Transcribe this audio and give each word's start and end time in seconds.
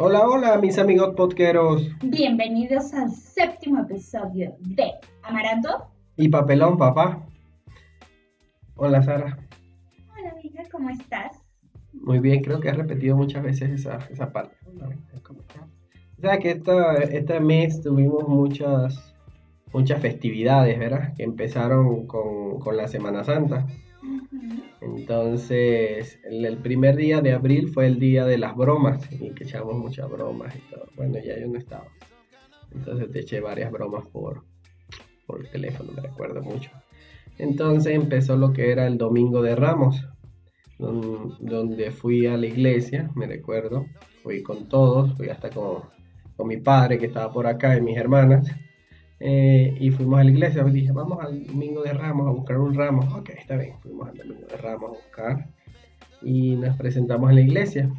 Hola, 0.00 0.28
hola, 0.28 0.56
mis 0.58 0.78
amigos 0.78 1.16
podqueros. 1.16 1.90
Bienvenidos 2.04 2.94
al 2.94 3.10
séptimo 3.10 3.80
episodio 3.80 4.54
de 4.60 4.92
Amaranto. 5.24 5.88
Y 6.16 6.28
papelón, 6.28 6.78
papá. 6.78 7.26
Hola, 8.76 9.02
Sara. 9.02 9.36
Hola, 10.16 10.30
amiga, 10.30 10.62
¿cómo 10.70 10.88
estás? 10.90 11.42
Muy 11.92 12.20
bien, 12.20 12.44
creo 12.44 12.60
que 12.60 12.68
has 12.68 12.76
repetido 12.76 13.16
muchas 13.16 13.42
veces 13.42 13.70
esa, 13.70 13.98
esa 14.08 14.30
parte. 14.32 14.54
O 16.16 16.20
sea 16.20 16.38
que 16.38 16.52
esta, 16.52 16.94
este 17.02 17.40
mes 17.40 17.82
tuvimos 17.82 18.28
muchas, 18.28 19.16
muchas 19.72 20.00
festividades, 20.00 20.78
¿verdad? 20.78 21.12
Que 21.16 21.24
empezaron 21.24 22.06
con, 22.06 22.60
con 22.60 22.76
la 22.76 22.86
Semana 22.86 23.24
Santa. 23.24 23.66
Entonces, 24.96 26.18
el, 26.24 26.56
primer 26.58 26.96
día 26.96 27.20
de 27.20 27.32
abril 27.32 27.68
fue 27.68 27.86
el 27.86 27.98
día 27.98 28.24
de 28.24 28.38
las 28.38 28.56
bromas 28.56 29.00
y 29.12 29.30
que 29.30 29.44
echamos 29.44 29.76
muchas 29.76 30.10
bromas 30.10 30.54
y 30.56 30.60
todo. 30.70 30.86
Bueno, 30.96 31.18
ya 31.24 31.38
yo 31.38 31.46
no 31.48 31.58
estaba. 31.58 31.88
Entonces 32.72 33.10
te 33.10 33.20
eché 33.20 33.40
varias 33.40 33.70
bromas 33.70 34.06
por, 34.08 34.44
por 35.26 35.46
teléfono, 35.48 35.92
me 35.92 36.02
recuerdo 36.02 36.42
mucho. 36.42 36.70
Entonces 37.38 37.94
empezó 37.94 38.36
lo 38.36 38.52
que 38.52 38.72
era 38.72 38.86
el 38.86 38.98
Domingo 38.98 39.42
de 39.42 39.54
Ramos, 39.54 40.04
donde 40.78 41.90
fui 41.90 42.26
a 42.26 42.36
la 42.36 42.46
iglesia, 42.46 43.10
me 43.14 43.26
recuerdo. 43.26 43.86
Fui 44.22 44.42
con 44.42 44.68
todos, 44.68 45.16
fui 45.16 45.28
hasta 45.28 45.50
con, 45.50 45.82
con 46.36 46.48
mi 46.48 46.58
padre 46.58 46.98
que 46.98 47.06
estaba 47.06 47.32
por 47.32 47.46
acá 47.46 47.76
y 47.76 47.80
mis 47.80 47.96
hermanas. 47.96 48.50
Eh, 49.20 49.76
y 49.80 49.90
fuimos 49.90 50.20
a 50.20 50.24
la 50.24 50.30
iglesia, 50.30 50.62
dije, 50.64 50.92
vamos 50.92 51.18
al 51.20 51.44
domingo 51.46 51.82
de 51.82 51.92
Ramos 51.92 52.28
a 52.28 52.30
buscar 52.30 52.58
un 52.58 52.74
ramo. 52.74 53.02
Ok, 53.16 53.30
está 53.30 53.56
bien, 53.56 53.74
fuimos 53.80 54.08
al 54.08 54.16
domingo 54.16 54.46
de 54.46 54.56
Ramos 54.56 54.90
a 54.90 54.94
buscar 54.94 55.48
y 56.22 56.54
nos 56.56 56.76
presentamos 56.76 57.30
en 57.30 57.36
la 57.36 57.42
iglesia. 57.42 57.90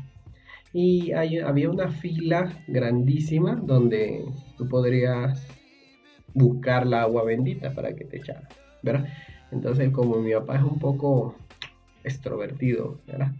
Y 0.71 1.11
había 1.11 1.69
una 1.69 1.89
fila 1.89 2.63
grandísima 2.67 3.55
donde 3.55 4.23
tú 4.57 4.67
podrías 4.69 5.45
buscar 6.33 6.85
la 6.85 7.01
agua 7.01 7.23
bendita 7.23 7.73
para 7.73 7.93
que 7.95 8.05
te 8.05 8.17
echara, 8.17 8.47
¿verdad? 8.83 9.07
Entonces, 9.51 9.89
como 9.91 10.17
mi 10.17 10.31
papá 10.31 10.57
es 10.57 10.63
un 10.63 10.77
poco 10.77 11.35
extrovertido, 12.03 12.99
¿verdad? 13.07 13.31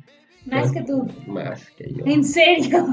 Más 0.48 0.72
que 0.72 0.82
tú. 0.82 1.08
Más 1.28 1.70
que 1.72 1.94
yo. 1.94 2.04
¿En 2.08 2.26
serio? 2.26 2.88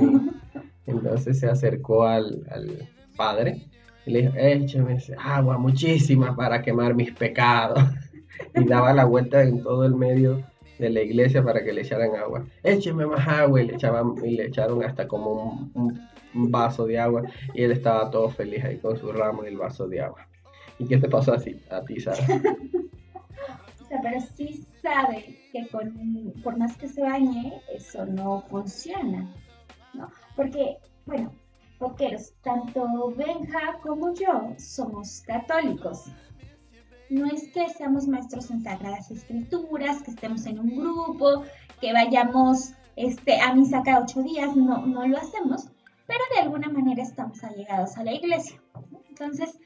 Entonces 0.87 1.41
se 1.41 1.47
acercó 1.47 2.05
al, 2.05 2.47
al 2.51 2.89
padre 3.17 3.67
le 4.11 4.23
dijo, 4.23 4.33
échame 4.37 4.99
agua 5.19 5.59
muchísima 5.59 6.35
para 6.35 6.63
quemar 6.63 6.95
mis 6.95 7.13
pecados. 7.13 7.83
y 8.55 8.65
daba 8.65 8.93
la 8.93 9.05
vuelta 9.05 9.43
en 9.43 9.63
todo 9.63 9.85
el 9.85 9.95
medio 9.95 10.43
de 10.79 10.91
la 10.91 11.03
iglesia 11.03 11.43
para 11.43 11.65
que 11.65 11.73
le 11.73 11.83
echaran 11.83 12.15
agua. 12.17 12.45
Écheme 12.63 13.07
más 13.07 13.27
agua 13.27 13.63
y 13.63 13.67
le, 13.67 13.75
echaban, 13.75 14.15
y 14.25 14.37
le 14.37 14.47
echaron 14.47 14.85
hasta 14.85 15.09
como 15.09 15.71
un, 15.75 16.17
vaso 16.35 16.87
de 16.87 16.99
agua 16.99 17.23
y 17.55 17.63
él 17.63 17.73
estaba 17.73 18.11
todo 18.11 18.29
feliz 18.29 18.63
ahí 18.63 18.77
con 18.77 18.95
su 18.99 19.11
ramo 19.11 19.43
y 19.45 19.49
el 19.49 19.57
vaso 19.57 19.89
de 19.89 20.03
agua. 20.03 20.29
¿Y 20.79 20.87
qué 20.87 20.99
te 20.99 21.09
pasó 21.09 21.33
así 21.33 21.59
a 21.71 21.83
ti, 21.83 21.99
Sara? 21.99 22.19
o 23.81 23.89
sea, 23.89 24.01
pero 24.03 24.21
sí 24.37 24.67
sabe 24.83 25.39
que 25.51 25.67
con, 25.69 26.35
por 26.45 26.59
más 26.59 26.77
que 26.77 26.89
se 26.89 27.01
bañe, 27.01 27.55
eso 27.75 28.05
no 28.05 28.45
funciona, 28.51 29.35
¿no? 29.95 30.11
Porque, 30.37 30.77
bueno, 31.07 31.33
Roqueros, 31.97 32.35
tanto 32.43 33.11
Benja 33.17 33.79
como 33.83 34.13
yo 34.13 34.53
somos 34.59 35.23
católicos. 35.27 36.05
No 37.09 37.25
es 37.27 37.49
que 37.53 37.71
seamos 37.71 38.07
maestros 38.07 38.51
en 38.51 38.63
sagradas 38.63 39.11
escrituras, 39.11 40.03
que 40.03 40.11
estemos 40.11 40.45
en 40.45 40.59
un 40.59 40.77
grupo, 40.77 41.45
que 41.81 41.95
vayamos 41.95 42.73
este, 42.97 43.41
a 43.41 43.55
misa 43.55 43.83
cada 43.83 44.01
ocho 44.01 44.23
días, 44.23 44.55
no, 44.55 44.85
no 44.85 45.07
lo 45.07 45.17
hacemos, 45.17 45.69
pero 46.07 46.21
de 46.35 46.43
alguna 46.43 46.69
manera 46.69 47.03
estamos 47.03 47.43
allegados 47.43 47.97
a 47.97 48.05
la 48.05 48.13
iglesia. 48.13 48.61
Entonces, 49.09 49.59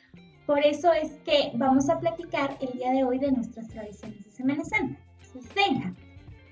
por 0.46 0.64
eso 0.64 0.92
es 0.92 1.10
que 1.24 1.50
vamos 1.54 1.88
a 1.90 1.98
platicar 1.98 2.56
el 2.60 2.78
día 2.78 2.92
de 2.92 3.02
hoy 3.02 3.18
de 3.18 3.32
nuestras 3.32 3.66
tradiciones 3.68 4.24
de 4.24 4.30
Semana 4.30 4.64
Santa. 4.64 5.00
Entonces, 5.26 5.52
Benja, 5.54 5.94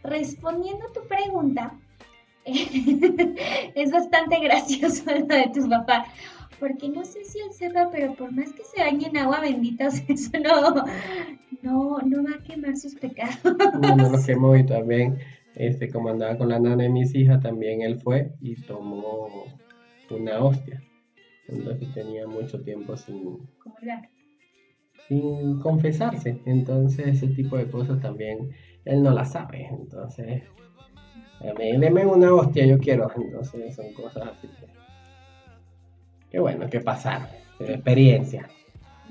respondiendo 0.03 0.87
a 0.87 0.93
tu 0.93 1.07
pregunta, 1.07 1.79
es 3.75 3.91
bastante 3.91 4.41
gracioso 4.41 5.05
lo 5.19 5.27
de 5.27 5.51
tus 5.53 5.69
papás. 5.69 6.09
Porque 6.59 6.89
no 6.89 7.05
sé 7.05 7.25
si 7.25 7.39
él 7.39 7.53
sepa, 7.53 7.89
pero 7.91 8.15
por 8.15 8.33
más 8.33 8.53
que 8.53 8.65
se 8.65 8.83
bañe 8.83 9.07
en 9.07 9.17
agua 9.17 9.41
bendita, 9.41 9.89
eso 10.09 10.31
no, 10.41 10.85
no, 11.63 11.99
no 12.01 12.25
va 12.25 12.37
a 12.37 12.43
quemar 12.43 12.77
sus 12.77 12.95
pecados. 12.97 13.39
No, 13.81 13.97
no 13.97 14.11
lo 14.11 14.25
quemó 14.25 14.57
y 14.57 14.67
también, 14.67 15.19
este, 15.55 15.89
como 15.89 16.09
andaba 16.09 16.37
con 16.37 16.49
la 16.49 16.59
nana 16.59 16.83
de 16.83 16.89
mis 16.89 17.15
hijas, 17.15 17.41
también 17.43 17.83
él 17.83 18.01
fue 18.01 18.33
y 18.41 18.57
tomó 18.63 19.29
una 20.11 20.43
hostia. 20.43 20.83
Entonces 21.47 21.93
tenía 21.95 22.27
mucho 22.27 22.61
tiempo 22.61 22.97
sin... 22.97 23.39
Sin 25.07 25.59
confesarse. 25.61 26.43
Entonces 26.45 27.07
ese 27.07 27.29
tipo 27.29 27.57
de 27.57 27.71
cosas 27.71 28.01
también 28.01 28.51
él 28.85 29.03
no 29.03 29.11
las 29.13 29.33
sabe. 29.33 29.67
Entonces 29.67 30.43
Deme 31.41 32.05
una 32.07 32.35
hostia, 32.35 32.67
yo 32.67 32.79
quiero. 32.79 33.11
Entonces 33.17 33.75
son 33.75 33.93
cosas 33.93 34.29
así. 34.29 34.49
Qué 36.31 36.39
bueno, 36.39 36.69
qué 36.69 36.81
pasar. 36.81 37.31
Experiencia. 37.61 38.49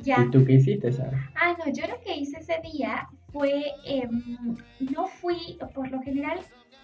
Ya. 0.01 0.23
¿Y 0.23 0.31
tú 0.31 0.45
qué 0.45 0.53
hiciste, 0.53 0.91
Sara? 0.91 1.31
Ah, 1.35 1.55
no, 1.57 1.71
yo 1.71 1.87
lo 1.87 1.99
que 2.01 2.15
hice 2.15 2.39
ese 2.39 2.59
día 2.61 3.07
fue, 3.33 3.63
em, 3.83 4.55
no 4.91 5.07
fui, 5.07 5.57
por 5.73 5.89
lo 5.89 6.01
general 6.01 6.39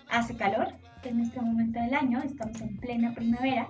hace 0.09 0.35
calor 0.35 0.67
en 1.03 1.19
este 1.19 1.39
momento 1.39 1.79
del 1.79 1.93
año, 1.93 2.21
estamos 2.23 2.59
en 2.61 2.77
plena 2.77 3.13
primavera, 3.13 3.67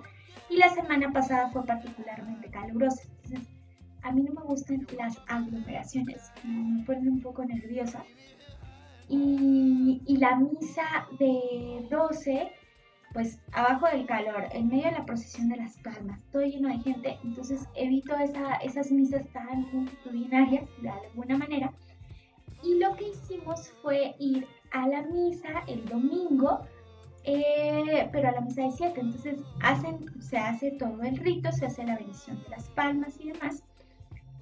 y 0.48 0.56
la 0.56 0.68
semana 0.70 1.12
pasada 1.12 1.50
fue 1.50 1.64
particularmente 1.64 2.48
calurosa. 2.48 3.02
Entonces, 3.24 3.48
a 4.02 4.12
mí 4.12 4.22
no 4.22 4.34
me 4.34 4.42
gustan 4.42 4.86
las 4.98 5.18
aglomeraciones, 5.28 6.30
me 6.44 6.84
ponen 6.84 7.08
un 7.08 7.20
poco 7.20 7.44
nerviosa. 7.44 8.04
Y, 9.08 10.16
la 10.18 10.36
misa 10.36 11.06
de 11.18 11.86
12, 11.90 12.52
pues 13.12 13.38
abajo 13.52 13.86
del 13.88 14.06
calor, 14.06 14.46
en 14.52 14.68
medio 14.68 14.84
de 14.84 14.92
la 14.92 15.06
procesión 15.06 15.48
de 15.48 15.56
las 15.56 15.76
palmas, 15.78 16.20
todo 16.30 16.42
lleno 16.42 16.68
de 16.68 16.78
gente, 16.78 17.18
entonces 17.24 17.66
evito 17.74 18.16
esa, 18.16 18.56
esas 18.56 18.90
misas 18.90 19.26
tan 19.32 19.66
multitudinarias 19.72 20.64
de 20.80 20.88
alguna 20.88 21.36
manera. 21.36 21.72
Y 22.62 22.78
lo 22.78 22.94
que 22.96 23.08
hicimos 23.10 23.70
fue 23.82 24.14
ir 24.18 24.46
a 24.72 24.88
la 24.88 25.02
misa 25.02 25.64
el 25.66 25.84
domingo, 25.86 26.60
eh, 27.24 28.08
pero 28.12 28.28
a 28.28 28.32
la 28.32 28.40
misa 28.40 28.62
de 28.62 28.72
7. 28.72 29.00
Entonces 29.00 29.40
hacen, 29.62 30.22
se 30.22 30.38
hace 30.38 30.70
todo 30.72 31.02
el 31.02 31.16
rito, 31.18 31.52
se 31.52 31.66
hace 31.66 31.84
la 31.84 31.96
bendición 31.96 32.42
de 32.42 32.50
las 32.50 32.68
palmas 32.70 33.18
y 33.20 33.32
demás. 33.32 33.62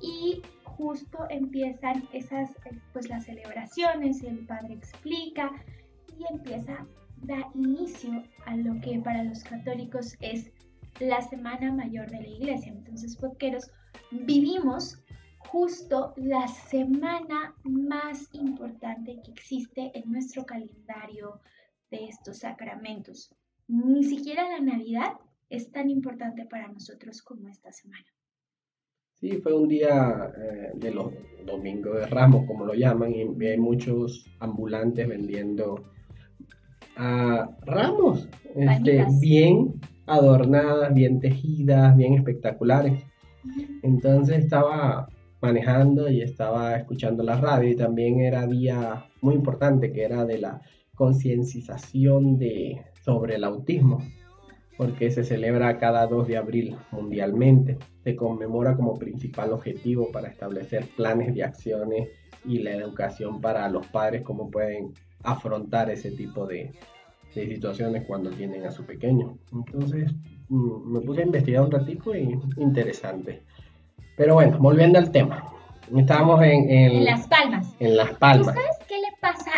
Y 0.00 0.42
justo 0.82 1.26
empiezan 1.31 2.09
esas, 2.12 2.50
eh, 2.66 2.76
pues 2.93 3.09
las 3.09 3.25
celebraciones, 3.25 4.20
el 4.25 4.44
padre 4.47 4.75
explica 4.75 5.53
y 6.19 6.25
empieza, 6.34 6.72
a 6.72 6.87
dar 7.19 7.44
inicio 7.54 8.25
a 8.47 8.56
lo 8.56 8.81
que 8.81 8.98
para 8.98 9.22
los 9.22 9.44
católicos 9.44 10.16
es 10.21 10.50
la 10.98 11.22
Semana 11.22 11.72
Mayor 11.72 12.10
de 12.10 12.21
la 12.21 12.26
Iglesia. 12.26 12.72
Entonces, 12.72 13.16
podqueros, 13.16 13.71
vivimos 14.10 15.00
justo 15.38 16.15
la 16.16 16.48
semana 16.48 17.54
más 17.62 18.28
importante 18.32 19.21
que 19.25 19.31
existe 19.31 19.92
en 19.94 20.10
nuestro 20.10 20.44
calendario 20.44 21.41
de 21.92 22.06
estos 22.09 22.38
sacramentos. 22.38 23.32
Ni 23.69 24.03
siquiera 24.03 24.48
la 24.48 24.60
Navidad 24.60 25.12
es 25.48 25.71
tan 25.71 25.88
importante 25.91 26.44
para 26.47 26.66
nosotros 26.66 27.22
como 27.22 27.48
esta 27.48 27.71
semana. 27.71 28.06
Sí, 29.22 29.38
fue 29.41 29.55
un 29.55 29.69
día 29.69 30.33
eh, 30.37 30.72
de 30.75 30.91
los 30.91 31.12
domingos 31.47 31.94
de 31.94 32.06
Ramos, 32.06 32.44
como 32.44 32.65
lo 32.65 32.75
llaman, 32.75 33.12
y 33.15 33.47
hay 33.47 33.56
muchos 33.56 34.27
ambulantes 34.41 35.06
vendiendo 35.06 35.81
a 36.97 37.49
ramos 37.65 38.28
este, 38.56 39.06
bien 39.21 39.81
adornadas, 40.06 40.92
bien 40.92 41.21
tejidas, 41.21 41.97
bien 41.97 42.15
espectaculares. 42.15 43.01
Entonces 43.84 44.39
estaba 44.39 45.09
manejando 45.41 46.10
y 46.10 46.21
estaba 46.21 46.75
escuchando 46.75 47.22
la 47.22 47.36
radio 47.36 47.71
y 47.71 47.77
también 47.77 48.18
era 48.18 48.45
día 48.48 49.04
muy 49.21 49.36
importante 49.36 49.92
que 49.92 50.03
era 50.03 50.25
de 50.25 50.39
la 50.39 50.60
concienciación 50.97 52.41
de 52.41 52.83
sobre 53.04 53.36
el 53.36 53.45
autismo 53.45 54.01
porque 54.77 55.10
se 55.10 55.24
celebra 55.24 55.78
cada 55.78 56.07
2 56.07 56.28
de 56.28 56.36
abril 56.36 56.77
mundialmente. 56.91 57.78
Se 58.04 58.16
conmemora 58.16 58.77
como 58.77 58.98
principal 58.98 59.53
objetivo 59.53 60.10
para 60.10 60.28
establecer 60.28 60.89
planes 60.97 61.34
de 61.34 61.45
acciones 61.45 62.09
y 62.45 62.59
la 62.59 62.72
educación 62.72 63.41
para 63.41 63.69
los 63.69 63.86
padres, 63.89 64.22
cómo 64.22 64.51
pueden 64.51 64.92
afrontar 65.22 65.91
ese 65.91 66.10
tipo 66.10 66.47
de, 66.47 66.72
situaciones 67.33 68.04
cuando 68.07 68.30
tienen 68.30 68.66
a 68.66 68.71
su 68.71 68.84
pequeño. 68.84 69.39
Entonces 69.53 70.13
mm, 70.48 70.92
me 70.92 71.01
puse 71.01 71.22
a 71.22 71.27
investigar 71.27 71.63
un 71.63 71.71
ratito 71.71 72.15
y 72.15 72.39
interesante. 72.59 73.42
Pero 74.16 74.34
bueno, 74.34 74.59
volviendo 74.59 74.98
al 74.98 75.10
tema. 75.10 75.48
Estábamos 75.97 76.42
en, 76.42 76.71
en, 76.71 77.04
Las 77.04 77.27
Palmas. 77.28 77.75
En 77.80 77.97
Las 77.97 78.13
Palmas. 78.18 78.54
¿Tú 78.54 78.60
sabes 78.60 78.78
qué 78.89 78.97
le 78.98 79.09
pasa? 79.21 79.51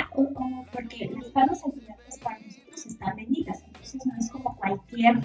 porque 0.72 1.10
Las 1.14 1.30
Palmas, 1.30 1.64
al 1.64 1.72
final, 1.72 1.96
para 2.22 2.38
nosotros 2.38 2.86
están 2.86 3.16
benditas. 3.16 3.63
Entonces 3.94 4.12
no 4.12 4.18
es 4.18 4.30
como 4.30 4.56
cualquier 4.56 5.20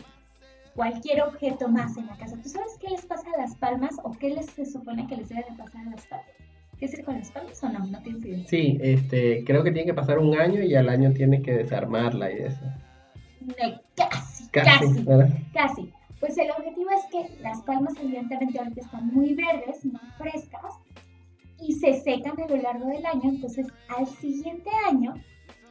cualquier 0.76 1.22
objeto 1.24 1.68
más 1.68 1.98
en 1.98 2.08
la 2.08 2.16
casa. 2.16 2.38
¿Tú 2.42 2.48
sabes 2.48 2.78
qué 2.80 2.90
les 2.90 3.06
pasa 3.06 3.28
a 3.36 3.42
las 3.42 3.56
palmas 3.56 3.98
o 4.04 4.12
qué 4.12 4.30
les 4.30 4.46
se 4.46 4.66
supone 4.66 5.08
que 5.08 5.18
les 5.18 5.28
debe 5.28 5.44
de 5.50 5.58
pasar 5.58 5.86
a 5.86 5.90
las 5.90 6.08
palmas? 6.08 6.28
¿Qué 6.80 6.86
es 6.86 7.04
con 7.04 7.18
las 7.20 7.32
palmas 7.32 7.62
o 7.62 7.70
no? 7.70 7.86
No 7.86 8.02
tienes 8.02 8.26
idea. 8.26 8.48
Sí, 8.48 8.78
este, 8.82 9.44
creo 9.44 9.64
que 9.64 9.72
tiene 9.72 9.88
que 9.88 9.94
pasar 9.94 10.20
un 10.20 10.40
año 10.40 10.64
y 10.64 10.76
al 10.76 10.88
año 10.88 11.12
tiene 11.12 11.42
que 11.42 11.52
desarmarla 11.52 12.32
y 12.32 12.38
eso. 12.38 12.62
casi, 13.98 14.48
casi, 14.52 15.06
casi, 15.54 15.94
Pues 16.22 16.38
el 16.38 16.52
objetivo 16.52 16.90
es 16.92 17.06
que 17.12 17.42
las 17.42 17.62
palmas 17.64 17.96
evidentemente 18.02 18.60
ahorita 18.60 18.80
están 18.80 19.08
muy 19.08 19.34
verdes, 19.34 19.84
muy 19.84 20.00
frescas 20.18 20.76
y 21.60 21.74
se 21.74 21.96
secan 21.96 22.40
a 22.40 22.48
lo 22.48 22.56
largo 22.56 22.88
del 22.88 23.06
año, 23.06 23.24
entonces 23.24 23.68
al 23.90 24.08
siguiente 24.08 24.70
año 24.88 25.16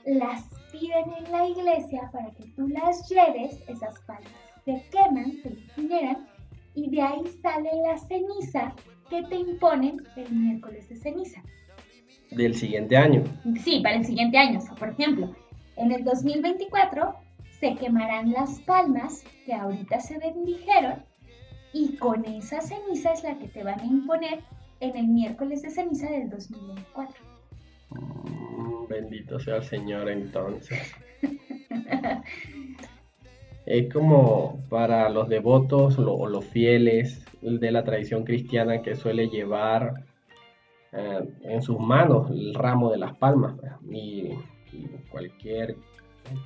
las 0.06 0.45
piden 0.73 1.12
en 1.19 1.33
la 1.33 1.47
iglesia 1.49 2.09
para 2.12 2.31
que 2.33 2.45
tú 2.56 2.69
las 2.69 3.09
lleves, 3.09 3.62
esas 3.69 3.99
palmas 4.00 4.49
se 4.69 4.85
queman, 4.91 5.33
se 5.43 5.49
incineran 5.49 6.29
y 6.75 6.91
de 6.91 7.00
ahí 7.00 7.23
sale 7.43 7.71
la 7.87 7.97
ceniza 7.97 8.75
que 9.09 9.23
te 9.23 9.37
imponen 9.37 10.03
el 10.17 10.31
miércoles 10.31 10.89
de 10.91 10.97
ceniza. 10.97 11.43
Del 12.31 12.55
siguiente 12.55 12.97
año. 12.97 13.25
Sí, 13.65 13.81
para 13.83 13.97
el 13.97 14.05
siguiente 14.05 14.37
año. 14.37 14.59
O 14.59 14.61
sea, 14.61 14.75
por 14.75 14.91
ejemplo, 14.91 15.35
en 15.77 15.93
el 15.93 16.05
2024 16.05 17.15
se 17.59 17.75
quemarán 17.77 18.33
las 18.33 18.61
palmas 18.61 19.25
que 19.47 19.55
ahorita 19.55 20.00
se 20.00 20.19
bendijeron 20.19 21.03
y 21.73 21.97
con 21.97 22.27
esa 22.27 22.61
ceniza 22.61 23.12
es 23.12 23.23
la 23.23 23.39
que 23.39 23.49
te 23.49 23.65
van 23.65 23.81
a 23.81 23.85
imponer 23.85 24.41
en 24.81 24.97
el 24.97 25.09
miércoles 25.09 25.62
de 25.62 25.71
ceniza 25.71 26.11
del 26.11 26.29
2024. 26.29 27.17
Bendito 28.88 29.38
sea 29.38 29.56
el 29.56 29.64
Señor 29.64 30.08
entonces. 30.08 30.94
es 33.67 33.93
como 33.93 34.64
para 34.70 35.11
los 35.11 35.29
devotos 35.29 35.99
o 35.99 36.26
los 36.26 36.44
fieles 36.46 37.25
de 37.43 37.70
la 37.70 37.85
tradición 37.85 38.25
cristiana 38.25 38.81
que 38.81 38.96
suele 38.96 39.29
llevar 39.29 40.05
eh, 40.93 41.29
en 41.43 41.61
sus 41.61 41.79
manos 41.79 42.31
el 42.31 42.55
ramo 42.55 42.90
de 42.90 42.96
las 42.96 43.14
palmas 43.17 43.56
pues, 43.58 43.73
y, 43.90 44.31
cualquier 45.11 45.76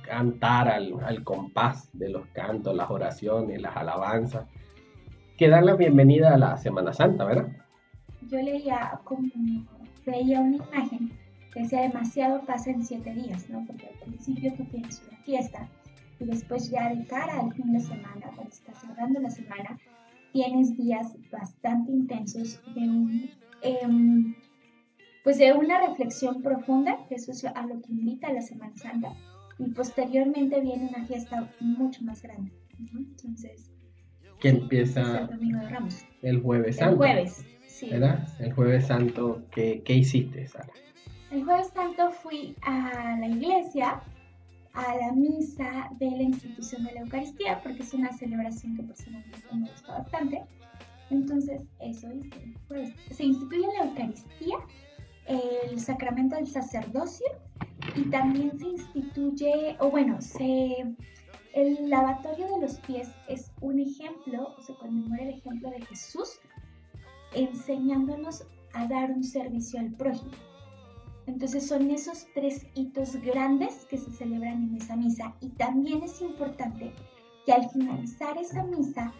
cantar 0.05 0.67
al, 0.67 1.23
compás 1.23 1.89
de 1.93 2.09
los 2.09 2.25
cantos, 2.27 2.75
las 2.75 2.89
oraciones, 2.89 3.61
las 3.61 3.75
alabanzas, 3.75 4.47
que 5.37 5.47
dan 5.47 5.65
la 5.65 5.75
bienvenida 5.75 6.33
a 6.33 6.37
la 6.37 6.57
Semana 6.57 6.93
Santa, 6.93 7.25
¿verdad? 7.25 7.47
Yo 8.29 8.41
leía 8.41 8.99
como 9.03 9.29
veía 10.05 10.41
una 10.41 10.57
imagen 10.57 11.11
que 11.53 11.61
decía 11.61 11.81
demasiado 11.81 12.41
pasa 12.45 12.71
en 12.71 12.83
siete 12.83 13.13
días, 13.13 13.49
¿no? 13.49 13.63
Porque 13.65 13.87
al 13.87 13.99
principio 13.99 14.53
tú 14.55 14.65
tienes 14.65 15.01
una 15.07 15.17
fiesta 15.19 15.69
y 16.19 16.25
después 16.25 16.69
ya 16.69 16.93
de 16.93 17.05
cara 17.05 17.39
al 17.39 17.53
fin 17.53 17.71
de 17.73 17.79
semana, 17.79 18.31
cuando 18.35 18.49
estás 18.49 18.79
cerrando 18.81 19.19
la 19.19 19.29
semana, 19.29 19.77
tienes 20.31 20.75
días 20.75 21.15
bastante 21.31 21.91
intensos 21.91 22.59
de 22.73 22.81
un, 22.81 23.29
em, 23.61 24.35
pues 25.23 25.37
de 25.37 25.53
una 25.53 25.87
reflexión 25.87 26.41
profunda, 26.41 26.97
que 27.07 27.15
eso 27.15 27.31
es 27.31 27.45
a 27.45 27.65
lo 27.65 27.81
que 27.81 27.91
invita 27.91 28.27
a 28.27 28.33
la 28.33 28.41
Semana 28.41 28.75
Santa, 28.75 29.13
y 29.59 29.69
posteriormente 29.69 30.59
viene 30.59 30.89
una 30.95 31.05
fiesta 31.05 31.49
mucho 31.59 32.03
más 32.03 32.21
grande. 32.21 32.51
Entonces, 32.79 33.71
que 34.39 34.49
empieza 34.49 35.21
el 35.21 35.27
domingo 35.27 35.59
de 35.59 35.69
Ramos. 35.69 36.05
El 36.21 36.41
jueves 36.41 36.77
santo. 36.77 36.91
El 36.91 36.97
jueves, 36.97 37.45
sí. 37.67 37.89
¿Verdad? 37.89 38.27
El 38.39 38.53
jueves 38.53 38.87
santo, 38.87 39.43
¿qué, 39.51 39.81
qué 39.85 39.93
hiciste, 39.93 40.47
Sara? 40.47 40.67
El 41.33 41.45
jueves 41.45 41.69
santo 41.73 42.11
fui 42.11 42.55
a 42.61 43.17
la 43.19 43.27
iglesia 43.27 44.03
a 44.73 44.95
la 44.97 45.11
misa 45.13 45.89
de 45.97 46.11
la 46.11 46.21
institución 46.21 46.83
de 46.83 46.93
la 46.93 47.01
Eucaristía, 47.01 47.59
porque 47.63 47.81
es 47.81 47.91
una 47.95 48.13
celebración 48.13 48.75
que 48.75 48.83
personalmente 48.83 49.47
me 49.51 49.67
gusta 49.67 49.97
bastante. 49.97 50.43
Entonces, 51.09 51.63
eso 51.79 52.07
hice. 52.13 52.53
Pues, 52.67 52.93
se 53.09 53.23
instituye 53.23 53.65
la 53.79 53.85
Eucaristía, 53.85 54.57
el 55.25 55.79
sacramento 55.79 56.35
del 56.35 56.45
sacerdocio, 56.45 57.25
y 57.95 58.03
también 58.11 58.55
se 58.59 58.67
instituye, 58.67 59.75
o 59.79 59.89
bueno, 59.89 60.19
el 61.55 61.89
lavatorio 61.89 62.47
de 62.47 62.61
los 62.61 62.79
pies 62.81 63.09
es 63.27 63.51
un 63.59 63.79
ejemplo, 63.79 64.55
se 64.61 64.75
conmemora 64.75 65.23
el 65.23 65.29
ejemplo 65.29 65.71
de 65.71 65.81
Jesús 65.81 66.39
enseñándonos 67.33 68.45
a 68.73 68.85
dar 68.85 69.09
un 69.09 69.23
servicio 69.23 69.79
al 69.79 69.91
prójimo. 69.93 70.52
Entonces 71.25 71.67
son 71.67 71.89
esos 71.89 72.27
tres 72.33 72.65
hitos 72.75 73.15
grandes 73.21 73.85
que 73.85 73.97
se 73.97 74.11
celebran 74.11 74.63
en 74.63 74.75
esa 74.75 74.95
misa 74.95 75.35
y 75.39 75.49
también 75.49 76.03
es 76.03 76.21
importante 76.21 76.91
que 77.45 77.53
al 77.53 77.69
finalizar 77.69 78.37
esa 78.37 78.63
misa 78.63 79.13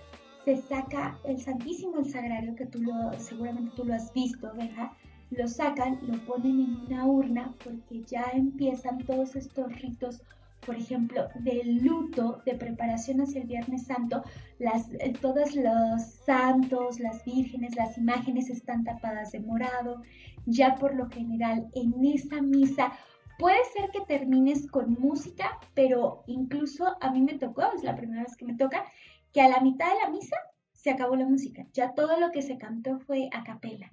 se 0.44 0.58
saca 0.58 1.18
el 1.24 1.40
Santísimo, 1.40 2.00
el 2.00 2.06
Sagrario, 2.06 2.56
que 2.56 2.66
tú 2.66 2.80
seguramente 3.18 3.74
tú 3.76 3.86
lo 3.86 3.94
has 3.94 4.14
visto, 4.14 4.52
¿verdad? 4.54 4.92
Lo 5.32 5.48
sacan, 5.48 6.00
lo 6.06 6.18
ponen 6.26 6.60
en 6.60 6.86
una 6.88 7.06
urna 7.06 7.54
porque 7.64 8.04
ya 8.04 8.26
empiezan 8.34 8.98
todos 9.06 9.36
estos 9.36 9.74
ritos 9.82 10.22
por 10.66 10.76
ejemplo, 10.76 11.28
del 11.40 11.84
luto, 11.84 12.42
de 12.46 12.56
preparación 12.56 13.22
hacia 13.22 13.42
el 13.42 13.48
Viernes 13.48 13.86
Santo, 13.86 14.24
las, 14.60 14.90
eh, 15.00 15.14
todos 15.20 15.56
los 15.56 16.02
santos, 16.26 17.00
las 17.00 17.24
vírgenes, 17.24 17.76
las 17.76 17.98
imágenes 17.98 18.50
están 18.50 18.84
tapadas 18.84 19.32
de 19.32 19.40
morado. 19.40 20.02
Ya 20.46 20.76
por 20.76 20.96
lo 20.96 21.10
general 21.10 21.68
en 21.74 22.04
esa 22.06 22.42
misa 22.42 22.94
puede 23.40 23.64
ser 23.76 23.90
que 23.92 24.02
termines 24.02 24.68
con 24.68 24.94
música, 24.94 25.60
pero 25.74 26.24
incluso 26.28 26.96
a 27.02 27.12
mí 27.12 27.22
me 27.22 27.38
tocó, 27.38 27.64
es 27.76 27.84
la 27.84 27.96
primera 27.96 28.24
vez 28.24 28.36
que 28.36 28.46
me 28.46 28.56
toca, 28.56 28.84
que 29.32 29.42
a 29.42 29.50
la 29.50 29.62
mitad 29.62 29.88
de 29.88 30.00
la 30.04 30.10
misa 30.10 30.36
se 30.72 30.92
acabó 30.92 31.16
la 31.16 31.26
música. 31.26 31.66
Ya 31.74 31.94
todo 31.94 32.20
lo 32.20 32.32
que 32.32 32.42
se 32.42 32.58
cantó 32.58 33.00
fue 33.00 33.30
a 33.34 33.44
capela. 33.44 33.92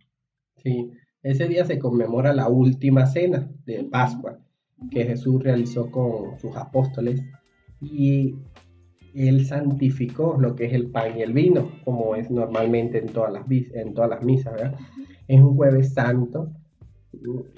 Sí, 0.57 0.91
ese 1.23 1.49
día 1.49 1.65
se 1.65 1.79
conmemora 1.79 2.33
la 2.33 2.49
última 2.49 3.07
cena 3.07 3.49
de 3.65 3.85
Pascua 3.85 4.41
que 4.91 5.05
Jesús 5.05 5.43
realizó 5.43 5.91
con 5.91 6.39
sus 6.39 6.57
apóstoles 6.57 7.23
y 7.81 8.35
él 9.15 9.45
santificó 9.47 10.37
lo 10.39 10.55
que 10.55 10.67
es 10.67 10.73
el 10.73 10.91
pan 10.91 11.19
y 11.19 11.23
el 11.23 11.33
vino, 11.33 11.73
como 11.85 12.15
es 12.15 12.31
normalmente 12.31 12.99
en 12.99 13.09
todas 13.09 13.33
las, 13.33 13.45
en 13.51 13.95
todas 13.95 14.11
las 14.11 14.23
misas, 14.23 14.55
¿verdad? 14.55 14.75
Es 15.27 15.41
un 15.41 15.57
jueves 15.57 15.93
santo, 15.95 16.53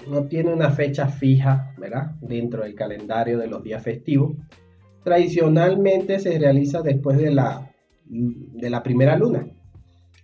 no 0.09 0.25
tiene 0.25 0.53
una 0.53 0.71
fecha 0.71 1.07
fija, 1.07 1.73
¿verdad? 1.77 2.15
Dentro 2.21 2.63
del 2.63 2.75
calendario 2.75 3.37
de 3.37 3.47
los 3.47 3.63
días 3.63 3.83
festivos. 3.83 4.35
Tradicionalmente 5.03 6.19
se 6.19 6.37
realiza 6.39 6.81
después 6.81 7.17
de 7.17 7.31
la, 7.31 7.71
de 8.05 8.69
la 8.69 8.81
primera 8.81 9.17
luna, 9.17 9.47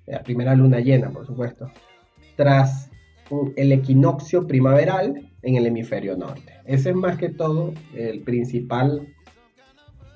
la 0.08 0.24
primera 0.24 0.56
luna 0.56 0.80
llena, 0.80 1.12
por 1.12 1.26
supuesto, 1.26 1.70
tras 2.36 2.90
el 3.56 3.72
equinoccio 3.72 4.48
primaveral 4.48 5.32
en 5.42 5.56
el 5.56 5.66
hemisferio 5.68 6.18
norte. 6.18 6.59
Ese 6.70 6.92
es 6.92 6.96
más 6.96 7.18
que 7.18 7.30
todo 7.30 7.74
el 7.96 8.22
principal 8.22 9.12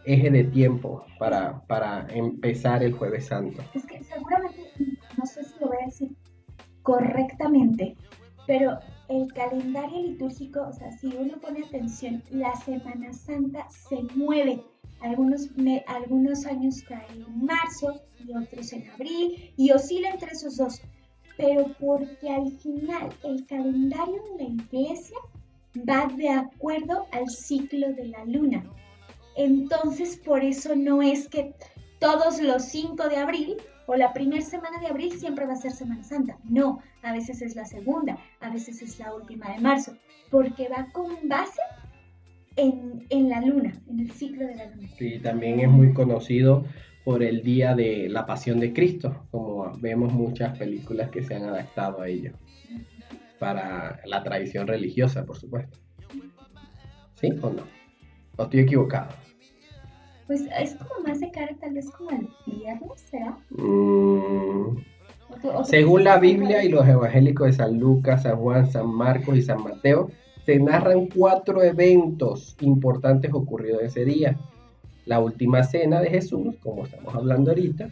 eje 0.05 0.29
de 0.29 0.43
tiempo 0.43 1.03
para, 1.17 1.65
para 1.65 2.05
empezar 2.11 2.83
el 2.83 2.93
jueves 2.93 3.25
santo. 3.25 3.63
Es 3.73 3.83
que 3.87 4.03
seguramente, 4.03 4.61
no 5.17 5.25
sé 5.25 5.43
si 5.45 5.59
lo 5.59 5.69
voy 5.69 5.77
a 5.81 5.85
decir 5.87 6.15
correctamente, 6.83 7.95
pero 8.45 8.77
el 9.09 9.33
calendario 9.33 10.03
litúrgico, 10.03 10.61
o 10.61 10.71
sea, 10.73 10.91
si 10.91 11.07
uno 11.07 11.39
pone 11.41 11.63
atención, 11.65 12.21
la 12.29 12.55
Semana 12.57 13.11
Santa 13.13 13.67
se 13.71 14.03
mueve. 14.13 14.63
Algunos, 15.01 15.49
algunos 15.87 16.45
años 16.45 16.83
cae 16.87 17.07
en 17.13 17.45
marzo 17.47 17.99
y 18.23 18.31
otros 18.31 18.71
en 18.73 18.87
abril 18.91 19.51
y 19.57 19.71
oscila 19.71 20.11
entre 20.11 20.29
esos 20.29 20.57
dos 20.57 20.79
pero 21.35 21.65
porque 21.79 22.29
al 22.29 22.51
final 22.51 23.09
el 23.23 23.43
calendario 23.47 24.21
de 24.37 24.43
la 24.43 24.49
iglesia 24.49 25.17
va 25.77 26.07
de 26.15 26.29
acuerdo 26.29 27.07
al 27.11 27.29
ciclo 27.29 27.93
de 27.93 28.07
la 28.07 28.25
luna. 28.25 28.63
Entonces, 29.35 30.17
por 30.17 30.43
eso 30.43 30.75
no 30.75 31.01
es 31.01 31.27
que 31.27 31.53
todos 31.99 32.41
los 32.41 32.63
5 32.65 33.09
de 33.09 33.17
abril 33.17 33.57
o 33.87 33.95
la 33.95 34.13
primera 34.13 34.41
semana 34.41 34.79
de 34.79 34.87
abril 34.87 35.11
siempre 35.13 35.45
va 35.45 35.53
a 35.53 35.57
ser 35.57 35.71
Semana 35.71 36.03
Santa. 36.03 36.37
No, 36.43 36.79
a 37.01 37.13
veces 37.13 37.41
es 37.41 37.55
la 37.55 37.65
segunda, 37.65 38.17
a 38.39 38.49
veces 38.49 38.81
es 38.81 38.99
la 38.99 39.13
última 39.13 39.51
de 39.51 39.59
marzo, 39.59 39.93
porque 40.29 40.69
va 40.69 40.87
con 40.91 41.27
base 41.27 41.61
en, 42.55 43.05
en 43.09 43.29
la 43.29 43.41
luna, 43.41 43.73
en 43.89 43.99
el 43.99 44.11
ciclo 44.11 44.47
de 44.47 44.55
la 44.55 44.69
luna. 44.69 44.87
Sí, 44.97 45.19
también 45.19 45.59
es 45.59 45.69
muy 45.69 45.93
conocido 45.93 46.65
por 47.03 47.23
el 47.23 47.43
día 47.43 47.75
de 47.75 48.07
la 48.09 48.25
pasión 48.25 48.59
de 48.59 48.71
Cristo, 48.71 49.27
como 49.31 49.71
vemos 49.79 50.13
muchas 50.13 50.57
películas 50.57 51.09
que 51.09 51.23
se 51.23 51.35
han 51.35 51.43
adaptado 51.43 52.01
a 52.01 52.07
ello, 52.07 52.31
para 53.43 53.99
la 54.05 54.23
tradición 54.23 54.67
religiosa, 54.67 55.25
por 55.25 55.37
supuesto. 55.37 55.77
¿Sí 57.15 57.29
o 57.41 57.49
no? 57.49 57.63
¿O 58.37 58.43
estoy 58.43 58.61
equivocado? 58.61 59.09
Pues 60.27 60.43
es 60.57 60.75
como 60.75 61.05
más 61.05 61.19
de 61.19 61.29
cara 61.29 61.53
tal 61.59 61.73
vez 61.73 61.89
como 61.91 62.11
el 62.11 62.29
viernes, 62.45 63.01
¿será? 63.11 63.37
Mm. 63.49 64.77
según 65.65 66.05
la 66.05 66.19
Biblia 66.19 66.63
y 66.63 66.69
los 66.69 66.87
evangélicos 66.87 67.47
de 67.47 67.53
San 67.53 67.77
Lucas, 67.77 68.23
San 68.23 68.37
Juan, 68.37 68.71
San 68.71 68.87
Marcos 68.87 69.35
y 69.35 69.41
San 69.41 69.61
Mateo, 69.61 70.09
se 70.45 70.57
narran 70.59 71.07
cuatro 71.07 71.61
eventos 71.63 72.55
importantes 72.61 73.33
ocurridos 73.33 73.83
ese 73.83 74.05
día 74.05 74.37
la 75.05 75.19
última 75.19 75.63
cena 75.63 75.99
de 75.99 76.09
Jesús, 76.09 76.55
como 76.61 76.85
estamos 76.85 77.13
hablando 77.13 77.51
ahorita, 77.51 77.89